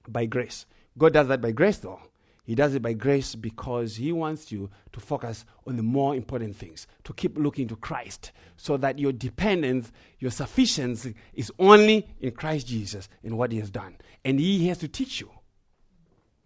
[0.09, 0.67] by grace.
[0.99, 2.01] God does that by grace, though.
[2.45, 6.57] He does it by grace because He wants you to focus on the more important
[6.57, 12.33] things, to keep looking to Christ, so that your dependence, your sufficiency is only in
[12.33, 13.97] Christ Jesus and what He has done.
[14.25, 15.31] And He has to teach you.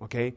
[0.03, 0.35] Okay?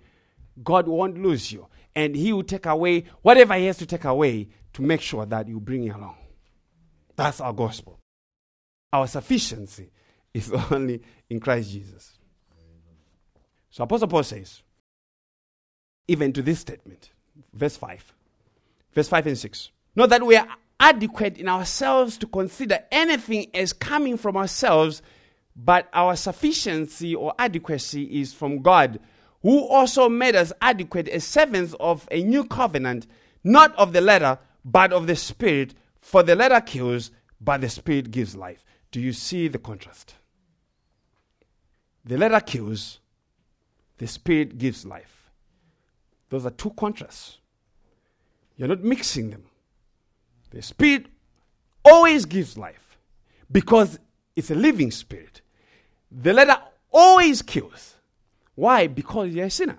[0.64, 1.68] God won't lose you.
[1.94, 5.50] And He will take away whatever He has to take away to make sure that
[5.50, 6.16] you bring it along.
[7.18, 8.00] That's our gospel.
[8.94, 9.92] Our sufficiency
[10.34, 12.18] is only in Christ Jesus.
[13.70, 14.62] So Apostle Paul says,
[16.10, 17.12] even to this statement,
[17.54, 18.14] verse 5,
[18.94, 20.48] verse 5 and 6, not that we are
[20.80, 25.02] adequate in ourselves to consider anything as coming from ourselves,
[25.56, 29.00] but our sufficiency or adequacy is from God
[29.42, 33.08] who also made us adequate as servants of a new covenant,
[33.44, 35.74] not of the letter, but of the Spirit.
[36.02, 38.66] For the letter kills, but the Spirit gives life.
[38.92, 40.16] Do you see the contrast?
[42.04, 43.00] The letter kills,
[43.98, 45.19] the Spirit gives life.
[46.30, 47.38] Those are two contrasts.
[48.58, 49.44] You're not mixing them.
[50.52, 51.08] The Spirit
[51.84, 52.98] always gives life
[53.52, 54.00] because
[54.36, 55.42] it's a living Spirit.
[56.12, 56.58] The letter
[56.92, 57.96] always kills
[58.60, 58.88] why?
[58.88, 59.78] Because you're a sinner.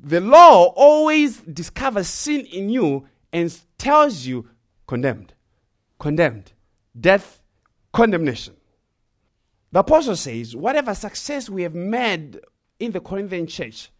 [0.00, 4.48] The law always discovers sin in you and tells you
[4.88, 5.34] condemned,
[6.00, 6.50] condemned,
[7.00, 7.40] death,
[7.92, 8.56] condemnation.
[9.70, 12.40] The apostle says, whatever success we have made
[12.80, 13.92] in the Corinthian church,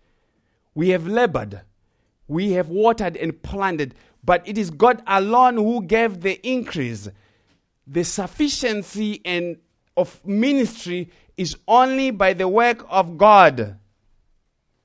[0.77, 1.63] we have labored,
[2.29, 7.09] we have watered and planted, but it is God alone who gave the increase.
[7.87, 9.57] The sufficiency and
[9.97, 13.79] of ministry is only by the work of God.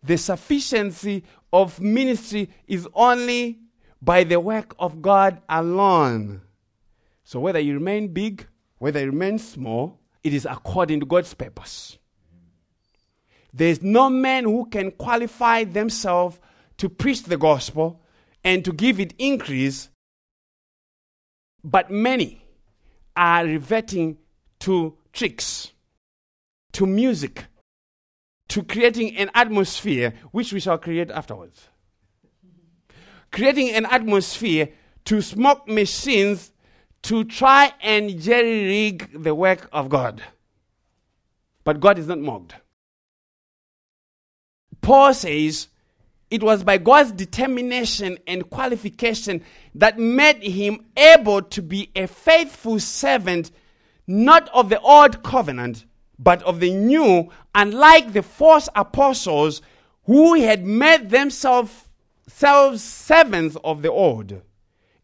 [0.02, 3.60] The sufficiency of ministry is only
[4.02, 6.42] by the work of God alone.
[7.26, 11.98] So whether you remain big, whether you remain small, it is according to God's purpose.
[13.54, 16.40] There is no man who can qualify themselves
[16.78, 18.02] to preach the gospel
[18.44, 19.90] and to give it increase,
[21.64, 22.44] but many
[23.16, 24.18] are reverting
[24.60, 25.72] to tricks,
[26.74, 27.46] to music,
[28.48, 31.68] to creating an atmosphere which we shall create afterwards.
[33.32, 34.70] Creating an atmosphere
[35.06, 36.52] to smoke machines
[37.04, 40.22] to try and jerry rig the work of God.
[41.64, 42.56] But God is not mocked.
[44.82, 45.68] Paul says
[46.30, 49.44] it was by God's determination and qualification
[49.76, 53.52] that made him able to be a faithful servant,
[54.08, 55.86] not of the old covenant,
[56.18, 59.62] but of the new, unlike the false apostles
[60.06, 61.90] who had made themselves
[62.28, 64.42] servants of the old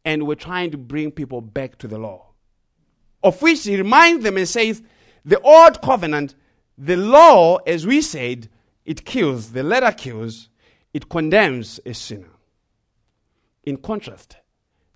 [0.05, 2.27] and were trying to bring people back to the law.
[3.21, 4.81] Of which he reminds them and says,
[5.25, 6.35] the old covenant,
[6.77, 8.47] the law, as we said,
[8.87, 10.49] it kills, the letter kills,
[10.93, 12.31] it condemns a sinner.
[13.65, 14.37] In contrast,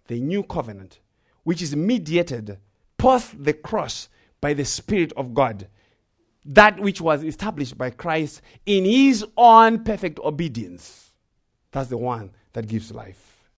[0.07, 1.01] the new covenant,
[1.43, 2.57] which is mediated
[2.97, 4.07] post the cross
[4.39, 5.67] by the Spirit of God,
[6.45, 11.11] that which was established by Christ in his own perfect obedience,
[11.71, 13.49] that's the one that gives life.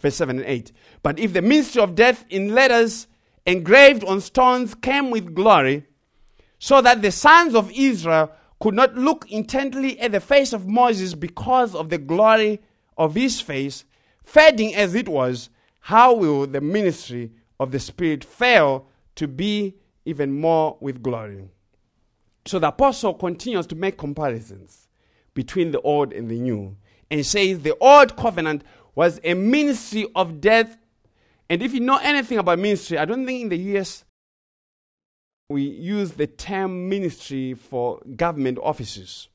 [0.00, 0.72] Verse 7 and 8.
[1.04, 3.06] But if the ministry of death in letters
[3.46, 5.86] engraved on stones came with glory,
[6.58, 8.32] so that the sons of Israel
[8.64, 12.62] could not look intently at the face of Moses because of the glory
[12.96, 13.84] of his face,
[14.24, 15.50] fading as it was,
[15.80, 18.86] how will the ministry of the Spirit fail
[19.16, 19.74] to be
[20.06, 21.46] even more with glory?
[22.46, 24.88] So the apostle continues to make comparisons
[25.34, 26.74] between the old and the new
[27.10, 30.78] and says the old covenant was a ministry of death.
[31.50, 34.06] And if you know anything about ministry, I don't think in the US
[35.48, 39.28] we use the term ministry for government offices.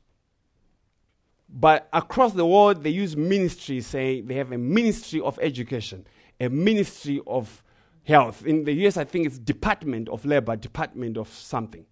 [1.47, 6.05] But across the world, they use ministry, say they have a ministry of education,
[6.39, 7.64] a ministry of
[8.03, 8.45] health.
[8.45, 11.86] In the US, I think it's Department of Labor, Department of something.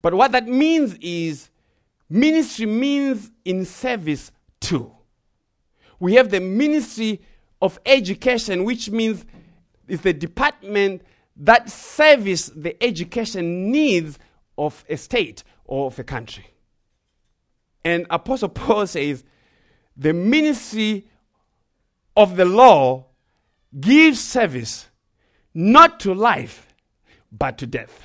[0.00, 1.50] But what that means is
[2.08, 4.92] ministry means in service to.
[5.98, 7.20] We have the ministry
[7.60, 9.24] of education, which means
[9.88, 11.02] it's the department
[11.38, 14.18] that service the education needs
[14.56, 16.46] of a state or of a country.
[17.84, 19.24] And Apostle Paul says
[19.96, 21.06] the ministry
[22.16, 23.06] of the law
[23.78, 24.88] gives service
[25.54, 26.66] not to life,
[27.30, 28.02] but to death.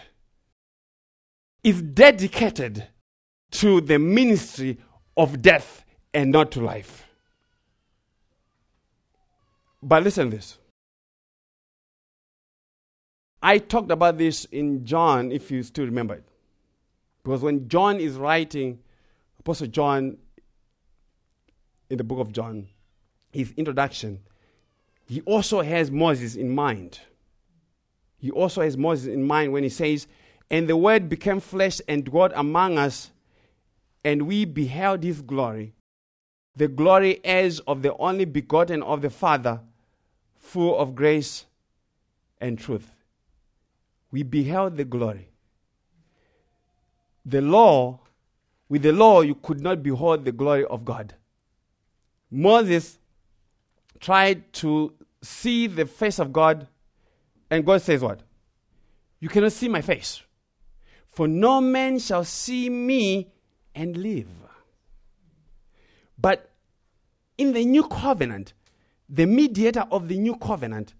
[1.63, 2.87] Is dedicated
[3.51, 4.77] to the ministry
[5.15, 7.07] of death and not to life.
[9.81, 10.57] But listen this.
[13.45, 16.23] I talked about this in John, if you still remember it.
[17.23, 18.79] Because when John is writing,
[19.37, 20.17] Apostle John,
[21.89, 22.69] in the book of John,
[23.33, 24.21] his introduction,
[25.05, 27.01] he also has Moses in mind.
[28.17, 30.07] He also has Moses in mind when he says,
[30.49, 33.11] And the word became flesh and dwelt among us,
[34.05, 35.73] and we beheld his glory,
[36.55, 39.59] the glory as of the only begotten of the Father,
[40.37, 41.45] full of grace
[42.39, 42.92] and truth
[44.13, 45.27] we beheld the glory.
[47.25, 47.99] The law,
[48.69, 51.15] with the law, you could not behold the glory of God.
[52.29, 52.99] Moses
[53.99, 54.93] tried to
[55.23, 56.67] see the face of God,
[57.49, 58.19] and God says, What?
[59.19, 60.21] You cannot see my face.
[61.09, 63.31] For no man shall see me
[63.73, 64.27] and live.
[66.19, 66.51] But
[67.39, 68.53] in the new covenant,
[69.09, 70.93] the mediator of the new covenant,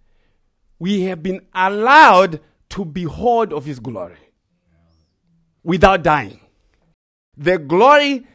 [0.80, 2.40] we have been allowed
[2.74, 4.18] to behold of his glory
[5.64, 6.40] without dying.
[7.38, 8.26] The glory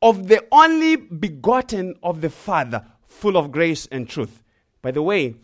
[0.00, 4.44] of the only begotten of the Father, full of grace and truth.
[4.80, 5.34] By the way,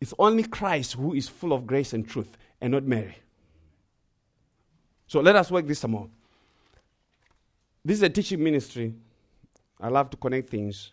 [0.00, 3.14] it's only Christ who is full of grace and truth, and not Mary.
[5.06, 6.08] So let us work this some more.
[7.84, 8.92] This is a teaching ministry.
[9.80, 10.90] I love to connect things.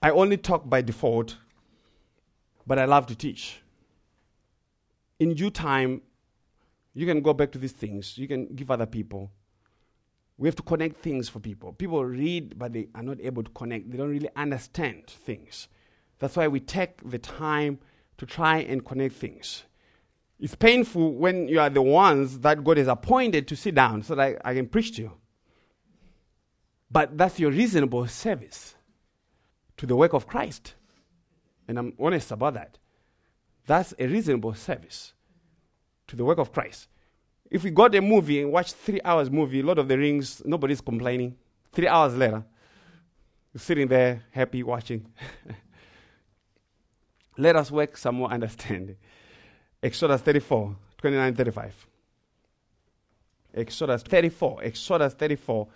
[0.00, 1.36] I only talk by default,
[2.66, 3.60] but I love to teach
[5.20, 6.00] in due time,
[6.94, 8.18] you can go back to these things.
[8.18, 9.30] You can give other people.
[10.38, 11.74] We have to connect things for people.
[11.74, 13.90] People read, but they are not able to connect.
[13.90, 15.68] They don't really understand things.
[16.18, 17.78] That's why we take the time
[18.16, 19.64] to try and connect things.
[20.40, 24.14] It's painful when you are the ones that God has appointed to sit down so
[24.14, 25.12] that I, I can preach to you.
[26.90, 28.74] But that's your reasonable service
[29.76, 30.74] to the work of Christ.
[31.68, 32.78] And I'm honest about that.
[33.70, 35.12] That's a reasonable service
[36.08, 36.88] to the work of Christ.
[37.48, 40.80] If we got a movie and watch three hours movie, Lord of the Rings, nobody's
[40.80, 41.36] complaining.
[41.70, 42.42] Three hours later,
[43.54, 45.06] sitting there happy watching.
[47.38, 48.96] Let us work some more understanding.
[49.80, 51.86] Exodus 34, 29, 35.
[53.54, 55.68] Exodus 34, Exodus 34,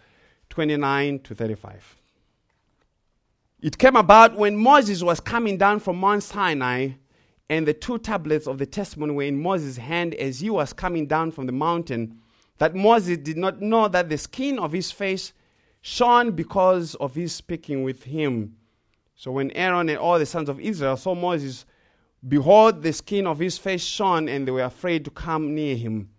[0.51, 1.97] 29 to 35.
[3.63, 6.89] It came about when Moses was coming down from Mount Sinai,
[7.49, 11.07] and the two tablets of the testimony were in Moses' hand as he was coming
[11.07, 12.19] down from the mountain,
[12.59, 15.33] that Moses did not know that the skin of his face
[15.81, 18.57] shone because of his speaking with him.
[19.17, 21.67] So when Aaron and all the sons of Israel saw Moses,
[22.27, 26.11] behold, the skin of his face shone, and they were afraid to come near him.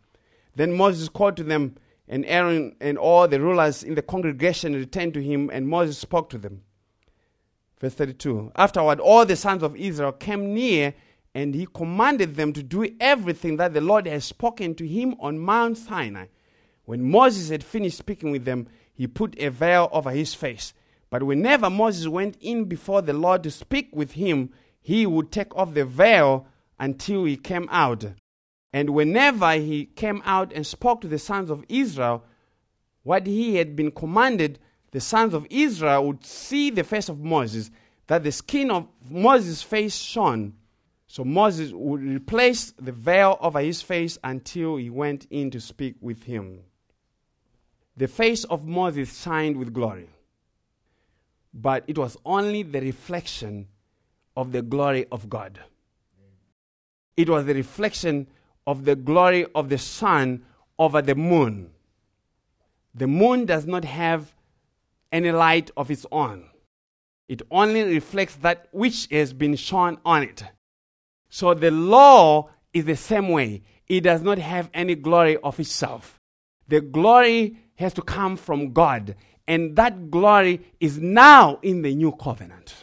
[0.55, 1.75] Then Moses called to them,
[2.07, 6.29] and Aaron and all the rulers in the congregation returned to him, and Moses spoke
[6.29, 6.61] to them.
[7.79, 10.93] Verse 32 Afterward, all the sons of Israel came near,
[11.35, 15.37] and he commanded them to do everything that the Lord had spoken to him on
[15.37, 16.27] Mount Sinai.
[16.85, 20.73] When Moses had finished speaking with them, he put a veil over his face.
[21.09, 25.53] But whenever Moses went in before the Lord to speak with him, he would take
[25.57, 26.47] off the veil
[26.79, 28.05] until he came out.
[28.71, 32.23] And whenever he came out and spoke to the sons of Israel,
[33.03, 34.57] what he had been commanded,
[34.91, 37.71] the sons of Israel would see the face of Moses,
[38.07, 40.53] that the skin of Moses' face shone.
[41.15, 45.95] So Moses would replace the veil over his face until he went in to speak
[46.01, 46.59] with him.
[47.95, 50.09] The face of Moses shined with glory,
[51.53, 53.69] but it was only the reflection
[54.35, 55.57] of the glory of God.
[57.15, 58.27] It was the reflection
[58.67, 60.43] of the glory of the sun
[60.77, 61.69] over the moon.
[62.93, 64.35] The moon does not have
[65.13, 66.49] any light of its own.
[67.29, 70.43] It only reflects that which has been shone on it.
[71.35, 73.63] So the law is the same way.
[73.89, 76.17] It does not have any glory of itself.
[76.69, 79.17] The glory has to come from God.
[79.45, 82.73] And that glory is now in the new covenant.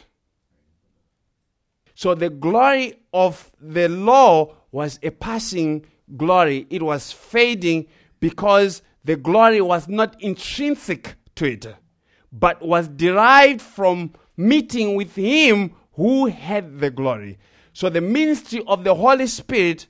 [1.95, 7.87] So the glory of the law was a passing glory, it was fading
[8.19, 11.65] because the glory was not intrinsic to it,
[12.31, 17.39] but was derived from meeting with Him who had the glory.
[17.73, 19.87] So the ministry of the Holy Spirit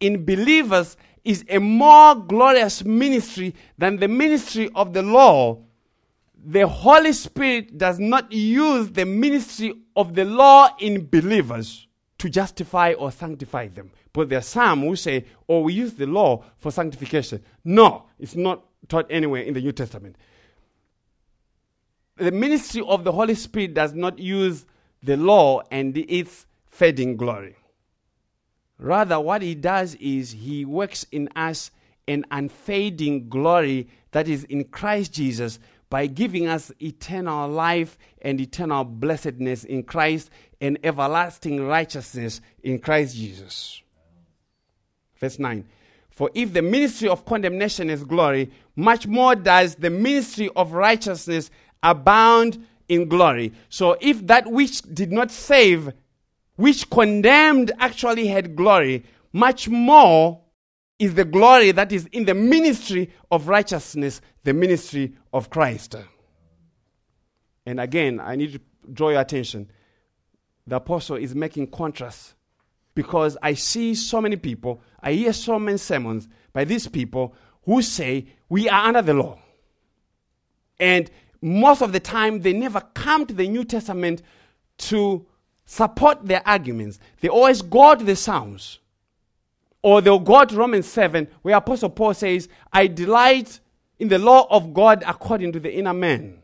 [0.00, 5.58] in believers is a more glorious ministry than the ministry of the law.
[6.44, 11.86] The Holy Spirit does not use the ministry of the law in believers
[12.18, 13.90] to justify or sanctify them.
[14.12, 17.42] But there are some who say, oh, we use the law for sanctification.
[17.64, 20.16] No, it's not taught anywhere in the New Testament.
[22.16, 24.66] The ministry of the Holy Spirit does not use
[25.02, 27.54] the law and its fading glory.
[28.78, 31.70] Rather, what he does is he works in us
[32.08, 38.82] an unfading glory that is in Christ Jesus by giving us eternal life and eternal
[38.82, 43.82] blessedness in Christ and everlasting righteousness in Christ Jesus.
[45.16, 45.64] Verse 9.
[46.10, 51.50] For if the ministry of condemnation is glory, much more does the ministry of righteousness
[51.82, 53.52] abound in glory.
[53.68, 55.92] So if that which did not save
[56.56, 60.40] which condemned actually had glory, much more
[60.98, 65.96] is the glory that is in the ministry of righteousness, the ministry of Christ.
[67.66, 68.60] And again, I need to
[68.92, 69.70] draw your attention.
[70.66, 72.34] The apostle is making contrast
[72.94, 77.34] because I see so many people, I hear so many sermons by these people
[77.64, 79.38] who say we are under the law.
[80.78, 84.22] And most of the time, they never come to the New Testament
[84.78, 85.26] to
[85.64, 86.98] support their arguments.
[87.20, 88.78] They always go to the Psalms.
[89.82, 93.58] Or they'll go to Romans 7, where Apostle Paul says, I delight
[93.98, 96.42] in the law of God according to the inner man.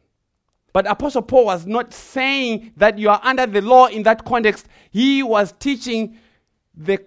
[0.72, 4.66] But Apostle Paul was not saying that you are under the law in that context.
[4.90, 6.18] He was teaching
[6.74, 7.04] the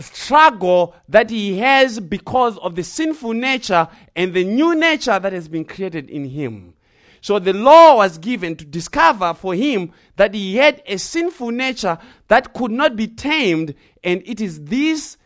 [0.00, 5.48] struggle that he has because of the sinful nature and the new nature that has
[5.48, 6.74] been created in him.
[7.20, 11.98] So the law was given to discover for him that he had a sinful nature
[12.28, 15.16] that could not be tamed, and it is this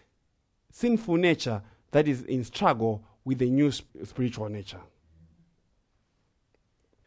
[0.71, 4.81] sinful nature that is in struggle with the new spiritual nature.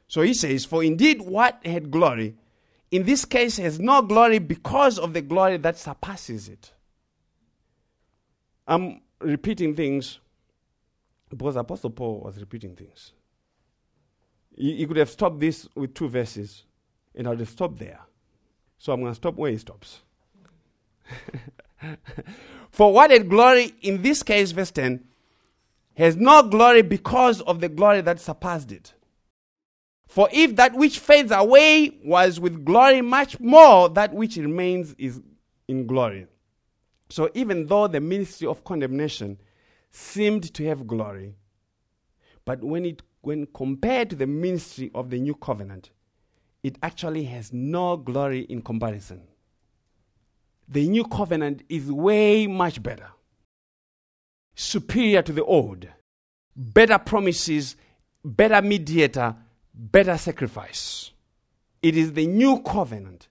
[0.08, 2.36] So he says, For indeed, what had glory,
[2.92, 6.72] in this case, has no glory because of the glory that surpasses it.
[8.68, 10.20] I'm repeating things
[11.30, 13.12] because Apostle Paul was repeating things.
[14.58, 16.64] He, could have stopped this with two verses,
[17.14, 18.00] and I would have stopped there.
[18.78, 20.02] So I'm going to stop where he stops.
[22.72, 25.04] For what had glory in this case, verse 10,
[25.98, 28.94] has no glory because of the glory that surpassed it.
[30.08, 35.22] For if that which fades away was with glory, much more that which remains is
[35.68, 36.28] in glory.
[37.10, 39.40] So even though the ministry of condemnation
[39.92, 41.36] seemed to have glory,
[42.46, 45.90] but when it when compared to the ministry of the new covenant,
[46.64, 49.22] it actually has no glory in comparison.
[50.68, 53.08] The new covenant is way much better,
[54.56, 55.88] superior to the old,
[56.56, 57.76] better promises,
[58.24, 59.36] better mediator,
[59.74, 61.12] better sacrifice.
[61.82, 63.28] It is the new covenant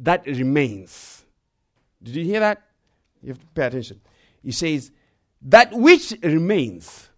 [0.00, 1.24] that remains.
[2.02, 2.62] Did you hear that?
[3.22, 4.00] You have to pay attention.
[4.42, 4.90] He says,
[5.42, 7.08] that which remains.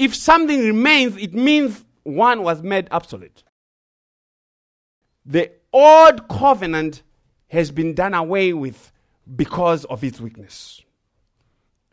[0.00, 3.42] If something remains, it means one was made obsolete.
[5.26, 7.02] The old covenant
[7.48, 8.92] has been done away with
[9.36, 10.80] because of its weakness.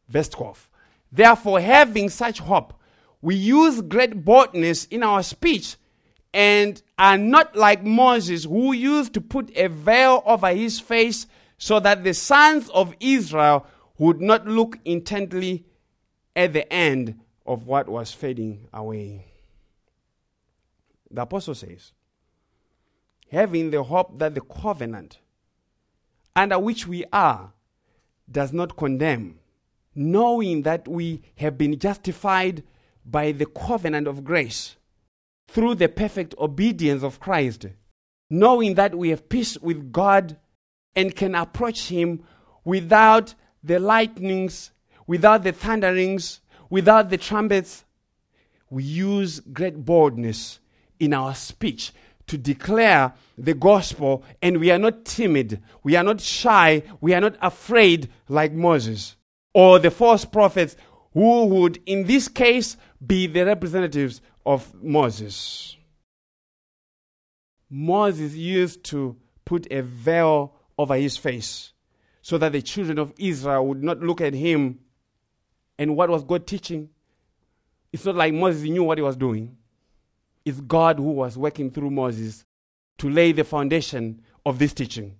[0.08, 0.70] Verse 12.
[1.12, 2.76] Therefore, having such hope,
[3.22, 5.76] we use great boldness in our speech
[6.34, 11.28] and are not like Moses, who used to put a veil over his face
[11.58, 15.66] so that the sons of Israel would not look intently
[16.38, 19.26] at the end of what was fading away.
[21.10, 21.94] The apostle says,
[23.32, 25.20] having the hope that the covenant
[26.36, 27.52] under which we are
[28.30, 29.40] does not condemn,
[29.96, 32.62] knowing that we have been justified
[33.06, 34.76] by the covenant of grace
[35.48, 37.68] through the perfect obedience of Christ,
[38.30, 40.38] knowing that we have peace with God
[40.96, 42.24] and can approach Him
[42.66, 43.34] without
[43.64, 44.72] the lightnings,
[45.08, 47.84] without the thunderings, without the trumpets.
[48.70, 50.60] We use great boldness
[51.00, 51.94] in our speech
[52.28, 57.22] to declare the gospel, and we are not timid, we are not shy, we are
[57.22, 59.16] not afraid like Moses
[59.54, 60.76] or the false prophets
[61.14, 65.76] who would, in this case, be the representatives of Moses.
[67.70, 69.16] Moses used to
[69.46, 71.74] put a veil over his face
[72.22, 74.80] so that the children of Israel would not look at him.
[75.78, 76.90] And what was God teaching?
[77.92, 79.58] It's not like Moses knew what he was doing.
[80.46, 82.46] It's God who was working through Moses
[82.98, 85.16] to lay the foundation of this teaching.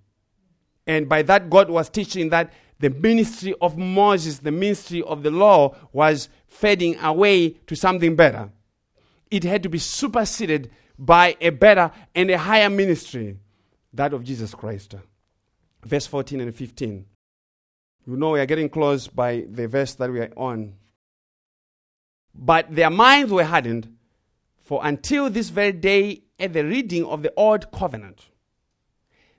[0.86, 5.30] And by that, God was teaching that the ministry of Moses, the ministry of the
[5.30, 8.50] law, was fading away to something better.
[9.30, 13.36] It had to be superseded by a better and a higher ministry,
[13.92, 14.94] that of Jesus Christ
[15.84, 17.04] verse 14 and 15.
[18.08, 20.76] You know, we are getting close by the verse that we are on.
[22.34, 23.94] But their minds were hardened,
[24.64, 28.30] for until this very day, at the reading of the Old Covenant,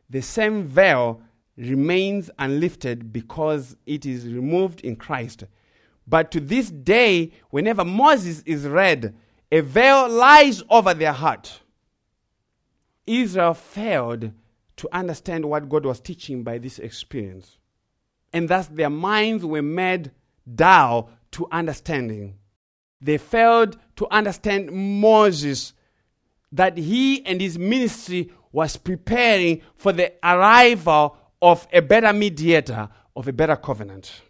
[0.08, 1.20] the same veil
[1.58, 5.46] remains unlifted because it is removed in Christ.
[6.06, 9.16] But to this day, whenever Moses is read,
[9.52, 11.62] a veil lies over their heart.
[13.08, 14.32] Israel failed
[14.78, 17.59] to understand what God was teaching by this experience.
[18.34, 20.12] And thus their minds were made
[20.56, 22.36] dull to understanding.
[23.02, 25.74] They failed to understand Moses,
[26.52, 33.28] that he and his ministry was preparing for the arrival of a better mediator, of
[33.28, 34.22] a better covenant.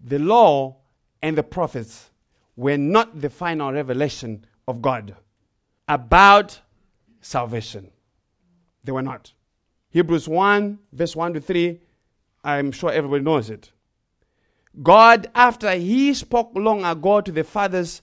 [0.00, 0.76] The law
[1.20, 2.10] and the prophets
[2.54, 5.16] were not the final revelation of God
[5.88, 6.60] about
[7.20, 7.90] salvation.
[8.84, 9.32] They were not.
[9.90, 11.80] Hebrews 1, verse 1 to 3,
[12.46, 13.72] I'm sure everybody knows it.
[14.80, 18.02] God, after He spoke long ago to the fathers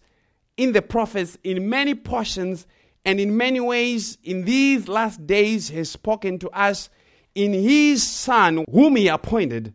[0.58, 2.68] in the prophets in many portions
[3.06, 6.90] and in many ways in these last days, has spoken to us
[7.34, 9.74] in His Son, whom He appointed,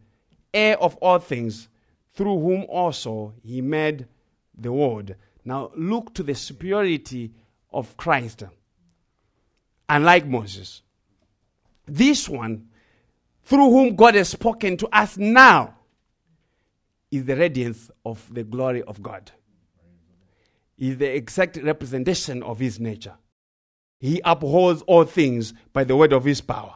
[0.52, 1.70] heir of all things,
[2.12, 4.06] through whom also He made
[4.54, 5.14] the world.
[5.46, 7.32] Now look to the superiority
[7.72, 8.42] of Christ.
[9.88, 10.82] Unlike Moses,
[11.86, 12.68] this one,
[13.48, 15.74] through whom God has spoken to us now,
[17.10, 19.30] is the radiance of the glory of God.
[20.76, 23.14] Is the exact representation of his nature.
[24.00, 26.74] He upholds all things by the word of his power.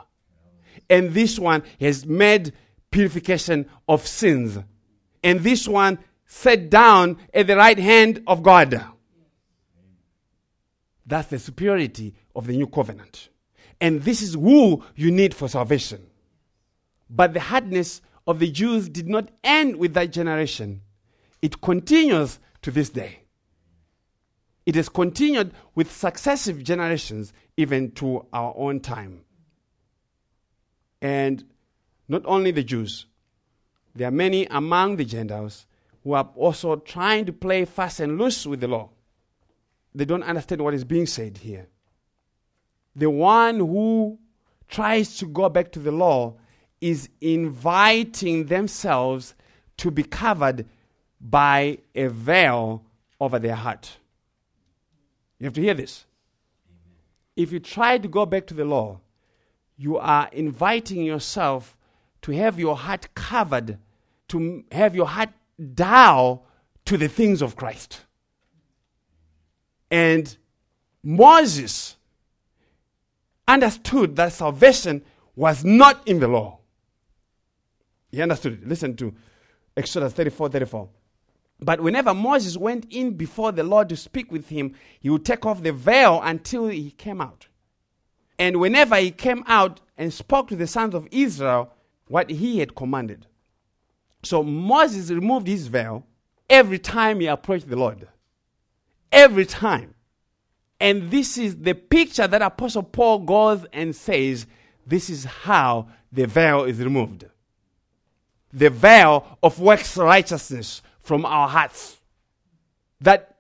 [0.89, 2.55] And this one has made
[2.91, 4.59] purification of sins.
[5.23, 8.83] And this one sat down at the right hand of God.
[11.05, 13.29] That's the superiority of the new covenant.
[13.79, 16.07] And this is who you need for salvation.
[17.15, 20.81] But the hardness of the Jews did not end with that generation,
[21.43, 23.21] it continues to this day.
[24.65, 29.25] It has continued with successive generations, even to our own time.
[31.03, 31.45] And
[32.09, 33.07] not only the Jews,
[33.95, 35.67] there are many among the Gentiles
[36.05, 38.91] who are also trying to play fast and loose with the law.
[39.95, 41.69] They don't understand what is being said here.
[42.97, 44.19] The one who
[44.69, 46.37] tries to go back to the law
[46.83, 49.35] is inviting themselves
[49.79, 50.67] to be covered
[51.21, 52.83] by a veil
[53.21, 53.99] over their heart.
[55.39, 56.05] You have to hear this.
[57.37, 58.99] If you try to go back to the law,
[59.79, 61.77] you are inviting yourself
[62.23, 63.79] to have your heart covered,
[64.29, 65.31] to have your heart
[65.75, 66.41] down
[66.85, 68.01] to the things of Christ.
[69.89, 70.37] And
[71.05, 71.97] Moses
[73.47, 75.05] understood that salvation
[75.37, 76.59] was not in the law.
[78.13, 78.63] He understood.
[78.65, 79.13] Listen to
[79.77, 80.89] Exodus 34 34.
[81.61, 85.47] But whenever Moses went in before the Lord to speak with him, he would take
[85.47, 87.47] off the veil until he came out.
[88.39, 91.73] And whenever he came out and spoke to the sons of Israel
[92.09, 93.27] what he had commanded.
[94.23, 96.05] So Moses removed his veil
[96.51, 98.09] every time he approached the Lord.
[99.11, 99.95] Every time.
[100.81, 104.47] And this is the picture that Apostle Paul goes and says
[104.87, 107.27] this is how the veil is removed.
[108.53, 111.97] The veil of works righteousness from our hearts.
[113.01, 113.37] That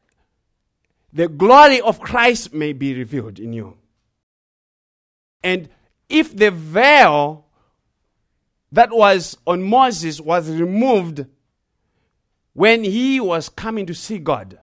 [1.12, 3.76] the glory of Christ may be revealed in you.
[5.42, 5.68] And
[6.08, 7.46] if the veil
[8.70, 11.26] that was on Moses was removed
[12.54, 14.58] when he was coming to see God,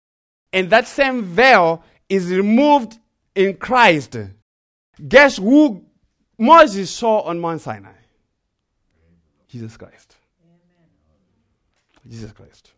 [0.52, 2.98] and that same veil is removed
[3.36, 4.18] in Christ,
[5.08, 5.86] guess who
[6.38, 7.94] Moses saw on Mount Sinai?
[9.48, 10.16] Jesus Christ.
[12.10, 12.72] Jesus Christ.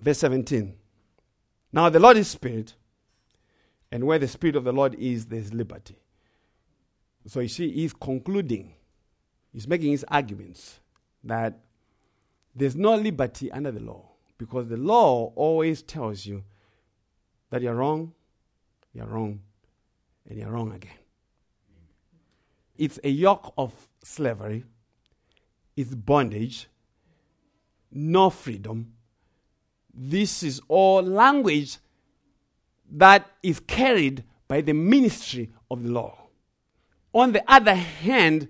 [0.00, 0.74] Verse 17.
[1.72, 2.74] Now the Lord is Spirit,
[3.92, 5.98] and where the Spirit of the Lord is, there's liberty.
[7.26, 8.74] So you see, he's concluding,
[9.52, 10.80] he's making his arguments
[11.24, 11.58] that
[12.54, 14.08] there's no liberty under the law
[14.38, 16.44] because the law always tells you
[17.50, 18.12] that you're wrong,
[18.92, 19.40] you're wrong,
[20.28, 20.90] and you're wrong again.
[22.76, 23.72] It's a yoke of
[24.02, 24.64] slavery,
[25.76, 26.68] it's bondage,
[27.92, 28.92] no freedom.
[29.92, 31.78] This is all language
[32.90, 36.16] that is carried by the ministry of the law.
[37.12, 38.48] On the other hand,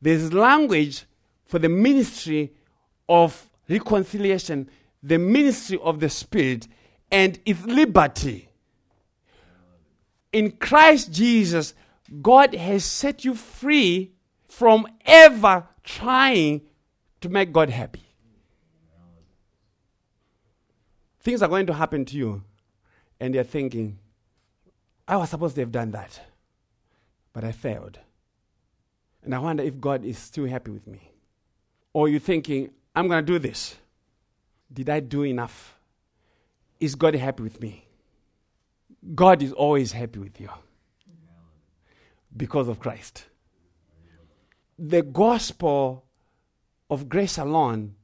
[0.00, 1.04] there's language
[1.44, 2.52] for the ministry
[3.08, 4.68] of reconciliation,
[5.02, 6.66] the ministry of the Spirit,
[7.10, 8.48] and its liberty.
[10.32, 11.74] In Christ Jesus,
[12.22, 14.12] God has set you free
[14.48, 16.62] from ever trying
[17.20, 18.07] to make God happy.
[21.28, 22.42] Things are going to happen to you,
[23.20, 23.98] and you're thinking,
[25.06, 26.20] I was supposed to have done that
[27.38, 28.00] but I failed.
[29.22, 31.12] And I wonder if God is still happy with me.
[31.92, 33.76] Or you're thinking, I'm going to do this.
[34.72, 35.78] Did I do enough?
[36.80, 37.86] Is God happy with me?
[39.14, 40.50] God is always happy with you
[42.36, 43.26] because of Christ.
[44.80, 46.04] The gospel
[46.90, 47.94] of grace alone,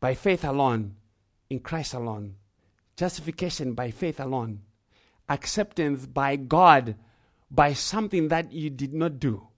[0.00, 0.96] by faith alone,
[1.50, 2.36] in Christ alone,
[2.96, 4.60] justification by faith alone,
[5.28, 6.94] acceptance by God
[7.50, 9.48] by something that you did not do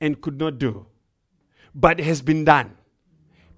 [0.00, 0.86] and could not do,
[1.74, 2.76] but has been done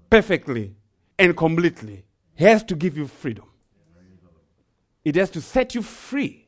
[0.09, 0.75] perfectly
[1.19, 2.03] and completely.
[2.35, 3.45] He has to give you freedom.
[5.05, 6.47] It has to set you free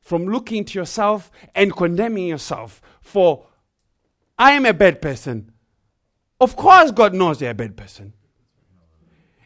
[0.00, 3.46] from looking to yourself and condemning yourself for,
[4.38, 5.52] I am a bad person.
[6.40, 8.14] Of course, God knows you're a bad person.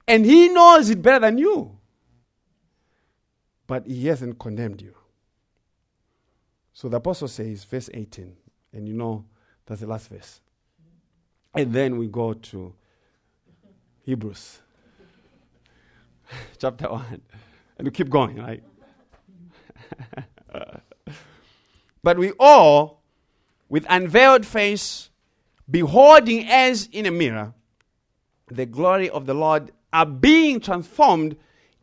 [0.06, 1.78] And He knows it better than you.
[3.66, 4.94] But He hasn't condemned you.
[6.72, 8.36] So the apostle says, verse 18,
[8.72, 9.24] and you know
[9.64, 10.40] that's the last verse.
[11.54, 12.74] And then we go to
[14.02, 14.58] Hebrews
[16.58, 17.20] chapter 1.
[17.78, 18.62] And we keep going, right?
[22.02, 23.02] but we all,
[23.68, 25.10] with unveiled face,
[25.70, 27.54] beholding as in a mirror
[28.48, 31.36] the glory of the Lord, are being transformed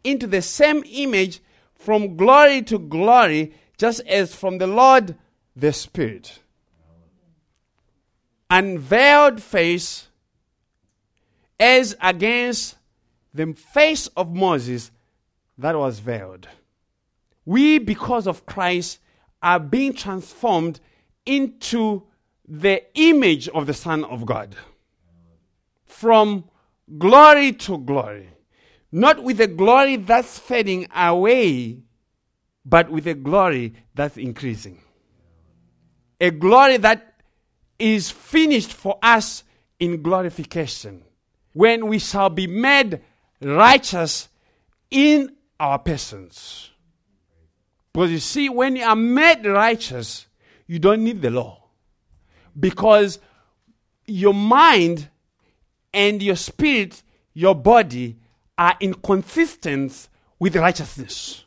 [0.03, 1.39] into the same image
[1.73, 5.15] from glory to glory just as from the Lord
[5.55, 6.39] the Spirit.
[8.49, 10.09] Unveiled face
[11.57, 12.75] as against
[13.33, 14.91] the face of Moses
[15.57, 16.49] that was veiled.
[17.45, 18.99] We, because of Christ,
[19.41, 20.81] are being transformed
[21.25, 22.03] into
[22.45, 24.55] the image of the Son of God.
[25.85, 26.43] From
[26.97, 28.29] glory to glory.
[28.91, 31.79] Not with a glory that's fading away,
[32.65, 34.81] but with a glory that's increasing.
[36.19, 37.21] A glory that
[37.79, 39.43] is finished for us
[39.79, 41.03] in glorification.
[41.53, 43.01] when we shall be made
[43.41, 44.29] righteous
[44.89, 46.69] in our persons.
[47.93, 50.27] Because you see, when you are made righteous,
[50.65, 51.69] you don't need the law.
[52.57, 53.19] Because
[54.05, 55.09] your mind
[55.93, 58.17] and your spirit, your body,
[58.57, 61.45] are inconsistent with righteousness.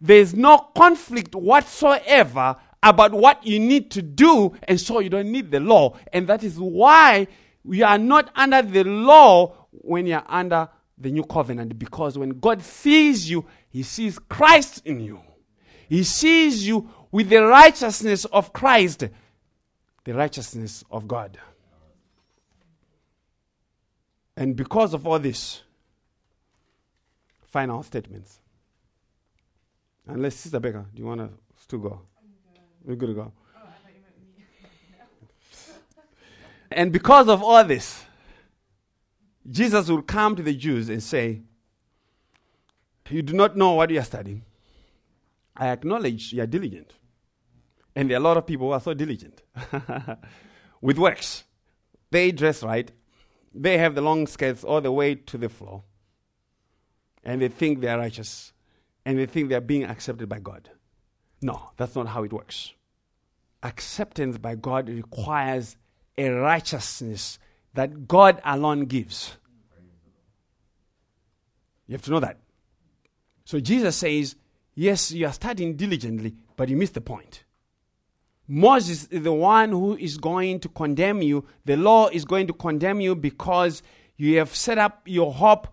[0.00, 5.32] There is no conflict whatsoever about what you need to do, and so you don't
[5.32, 5.96] need the law.
[6.12, 7.26] And that is why
[7.64, 10.68] we are not under the law when you're under
[10.98, 15.20] the new covenant, because when God sees you, He sees Christ in you.
[15.88, 19.04] He sees you with the righteousness of Christ,
[20.04, 21.38] the righteousness of God.
[24.36, 25.62] And because of all this,
[27.46, 28.38] final statements.
[30.06, 32.00] Unless Sister Becca, do you want to still go?
[32.84, 33.32] We're good to go.
[36.70, 38.04] and because of all this,
[39.48, 41.42] Jesus will come to the Jews and say,
[43.08, 44.44] You do not know what you are studying.
[45.56, 46.92] I acknowledge you are diligent.
[47.94, 49.42] And there are a lot of people who are so diligent
[50.82, 51.44] with works.
[52.10, 52.92] They dress right,
[53.56, 55.82] they have the long skirts all the way to the floor,
[57.24, 58.52] and they think they are righteous,
[59.04, 60.70] and they think they are being accepted by God.
[61.40, 62.72] No, that's not how it works.
[63.62, 65.76] Acceptance by God requires
[66.18, 67.38] a righteousness
[67.74, 69.36] that God alone gives.
[71.86, 72.38] You have to know that.
[73.44, 74.36] So Jesus says,
[74.74, 77.44] Yes, you are studying diligently, but you missed the point.
[78.48, 81.44] Moses is the one who is going to condemn you.
[81.64, 83.82] The law is going to condemn you because
[84.16, 85.68] you have set up your hope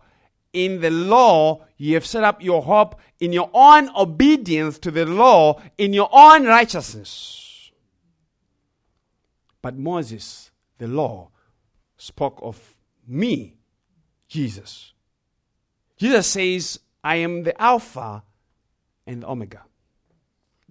[0.53, 1.65] in the law.
[1.77, 6.09] You have set up your hope in your own obedience to the law, in your
[6.11, 7.71] own righteousness.
[9.61, 11.29] But Moses, the law,
[11.97, 12.75] spoke of
[13.07, 13.55] me,
[14.27, 14.93] Jesus.
[15.97, 18.23] Jesus says, I am the Alpha
[19.05, 19.63] and Omega,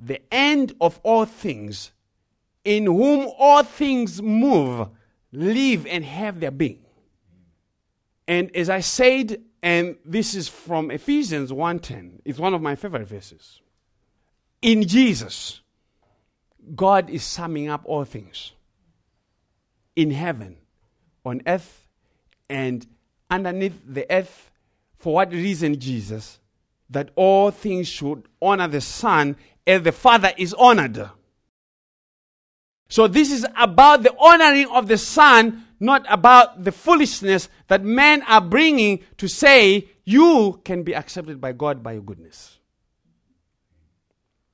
[0.04, 1.92] the end of all things,
[2.64, 4.88] in whom all things move,
[5.32, 6.84] live, and have their being.
[8.26, 13.06] And as I said, and this is from Ephesians 1:10, it's one of my favorite
[13.06, 13.60] verses.
[14.60, 15.60] In Jesus,
[16.74, 18.52] God is summing up all things
[19.94, 20.56] in heaven,
[21.24, 21.86] on earth,
[22.48, 22.86] and
[23.30, 24.50] underneath the earth.
[24.96, 26.38] For what reason, Jesus?
[26.92, 29.36] that all things should honor the Son
[29.66, 31.10] as the Father is honored.
[32.88, 38.22] So this is about the honoring of the Son, not about the foolishness that men
[38.22, 42.58] are bringing to say you can be accepted by God by your goodness.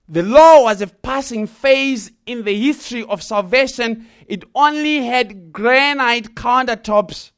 [0.09, 4.07] The law was a passing phase in the history of salvation.
[4.27, 7.33] It only had granite countertops,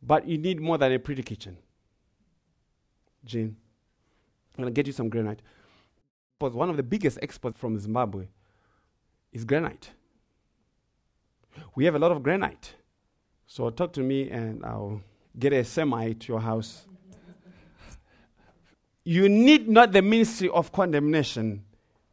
[0.00, 1.56] but you need more than a pretty kitchen.
[3.24, 3.56] Jean.
[4.56, 5.40] I'm going to get you some granite.
[6.44, 8.26] But one of the biggest exports from Zimbabwe
[9.32, 9.92] is granite.
[11.74, 12.74] We have a lot of granite.
[13.46, 15.00] So talk to me and I'll
[15.38, 16.86] get a semi to your house.
[19.04, 21.64] you need not the ministry of condemnation,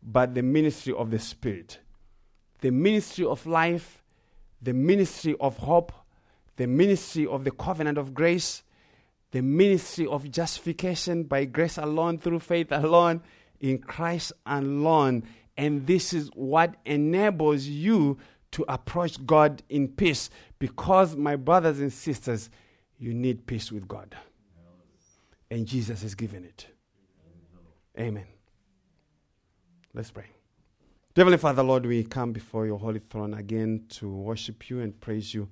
[0.01, 1.79] but the ministry of the Spirit.
[2.61, 4.01] The ministry of life,
[4.61, 5.91] the ministry of hope,
[6.55, 8.63] the ministry of the covenant of grace,
[9.31, 13.23] the ministry of justification by grace alone, through faith alone,
[13.61, 15.23] in Christ alone.
[15.55, 18.17] And this is what enables you
[18.51, 20.29] to approach God in peace.
[20.59, 22.49] Because, my brothers and sisters,
[22.97, 24.15] you need peace with God.
[25.49, 26.67] And Jesus has given it.
[27.97, 28.25] Amen.
[29.93, 30.25] Let's pray.
[31.15, 35.33] Heavenly Father, Lord, we come before your holy throne again to worship you and praise
[35.33, 35.49] you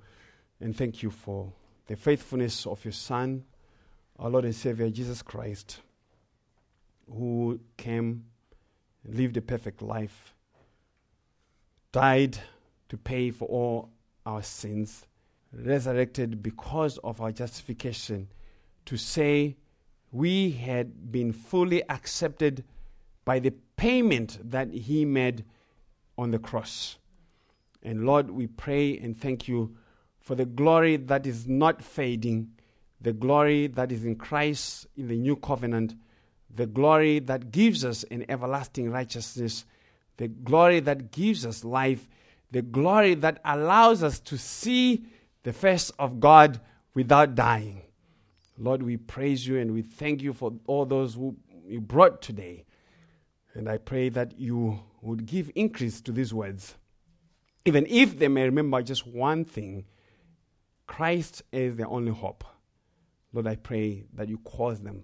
[0.61, 1.52] and thank you for
[1.88, 3.44] the faithfulness of your Son
[4.19, 5.80] our Lord and Savior Jesus Christ,
[7.11, 8.26] who came,
[9.06, 10.34] lived a perfect life,
[11.91, 12.38] died
[12.90, 13.90] to pay for all
[14.26, 15.06] our sins,
[15.53, 18.27] resurrected because of our justification,
[18.86, 19.56] to say
[20.11, 22.64] we had been fully accepted
[23.26, 25.45] by the payment that He made
[26.18, 26.98] on the cross.
[27.81, 29.76] And Lord, we pray and thank you
[30.19, 32.52] for the glory that is not fading
[33.02, 35.95] the glory that is in Christ in the new covenant,
[36.53, 39.65] the glory that gives us an everlasting righteousness,
[40.17, 42.07] the glory that gives us life,
[42.51, 45.05] the glory that allows us to see
[45.43, 46.59] the face of God
[46.93, 47.84] without dying.
[48.57, 52.65] Lord, we praise you and we thank you for all those who you brought today.
[53.53, 56.76] And I pray that you would give increase to these words.
[57.65, 59.85] Even if they may remember just one thing,
[60.88, 62.43] Christ is their only hope.
[63.31, 65.03] Lord, I pray that you cause them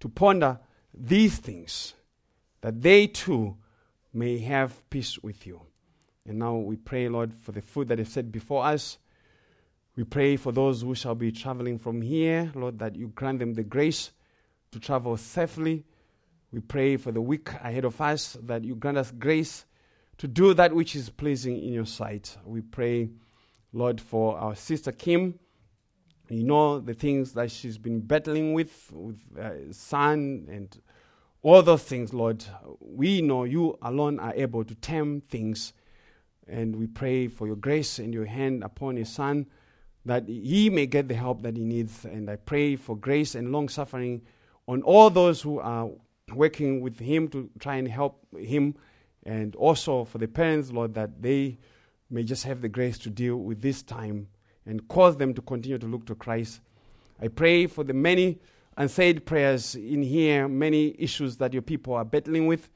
[0.00, 0.58] to ponder
[0.92, 1.94] these things,
[2.60, 3.56] that they too
[4.12, 5.62] may have peace with you.
[6.26, 8.98] And now we pray, Lord, for the food that is set before us.
[9.96, 13.54] We pray for those who shall be traveling from here, Lord, that you grant them
[13.54, 14.12] the grace
[14.72, 15.84] to travel safely.
[16.52, 19.64] We pray for the week ahead of us, that you grant us grace
[20.18, 22.36] to do that which is pleasing in your sight.
[22.44, 23.10] We pray,
[23.72, 25.38] Lord, for our sister Kim.
[26.30, 30.78] You know the things that she's been battling with, with uh, son and
[31.42, 32.44] all those things, Lord.
[32.80, 35.72] We know you alone are able to tame things.
[36.46, 39.46] And we pray for your grace and your hand upon his son
[40.04, 42.04] that he may get the help that he needs.
[42.04, 44.22] And I pray for grace and long suffering
[44.66, 45.88] on all those who are
[46.34, 48.74] working with him to try and help him.
[49.24, 51.58] And also for the parents, Lord, that they
[52.10, 54.28] may just have the grace to deal with this time
[54.68, 56.60] and cause them to continue to look to Christ.
[57.20, 58.38] I pray for the many
[58.76, 62.68] unsaid prayers in here, many issues that your people are battling with.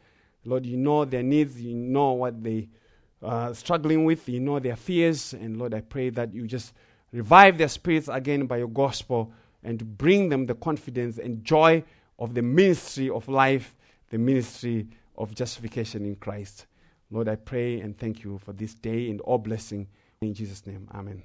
[0.44, 2.68] Lord, you know their needs, you know what they
[3.22, 5.34] are uh, struggling with, you know their fears.
[5.34, 6.72] And Lord, I pray that you just
[7.12, 9.32] revive their spirits again by your gospel
[9.62, 11.84] and bring them the confidence and joy
[12.18, 13.76] of the ministry of life,
[14.10, 16.66] the ministry of justification in Christ.
[17.10, 19.86] Lord, I pray and thank you for this day and all blessing.
[20.22, 21.22] In Jesus' name, amen.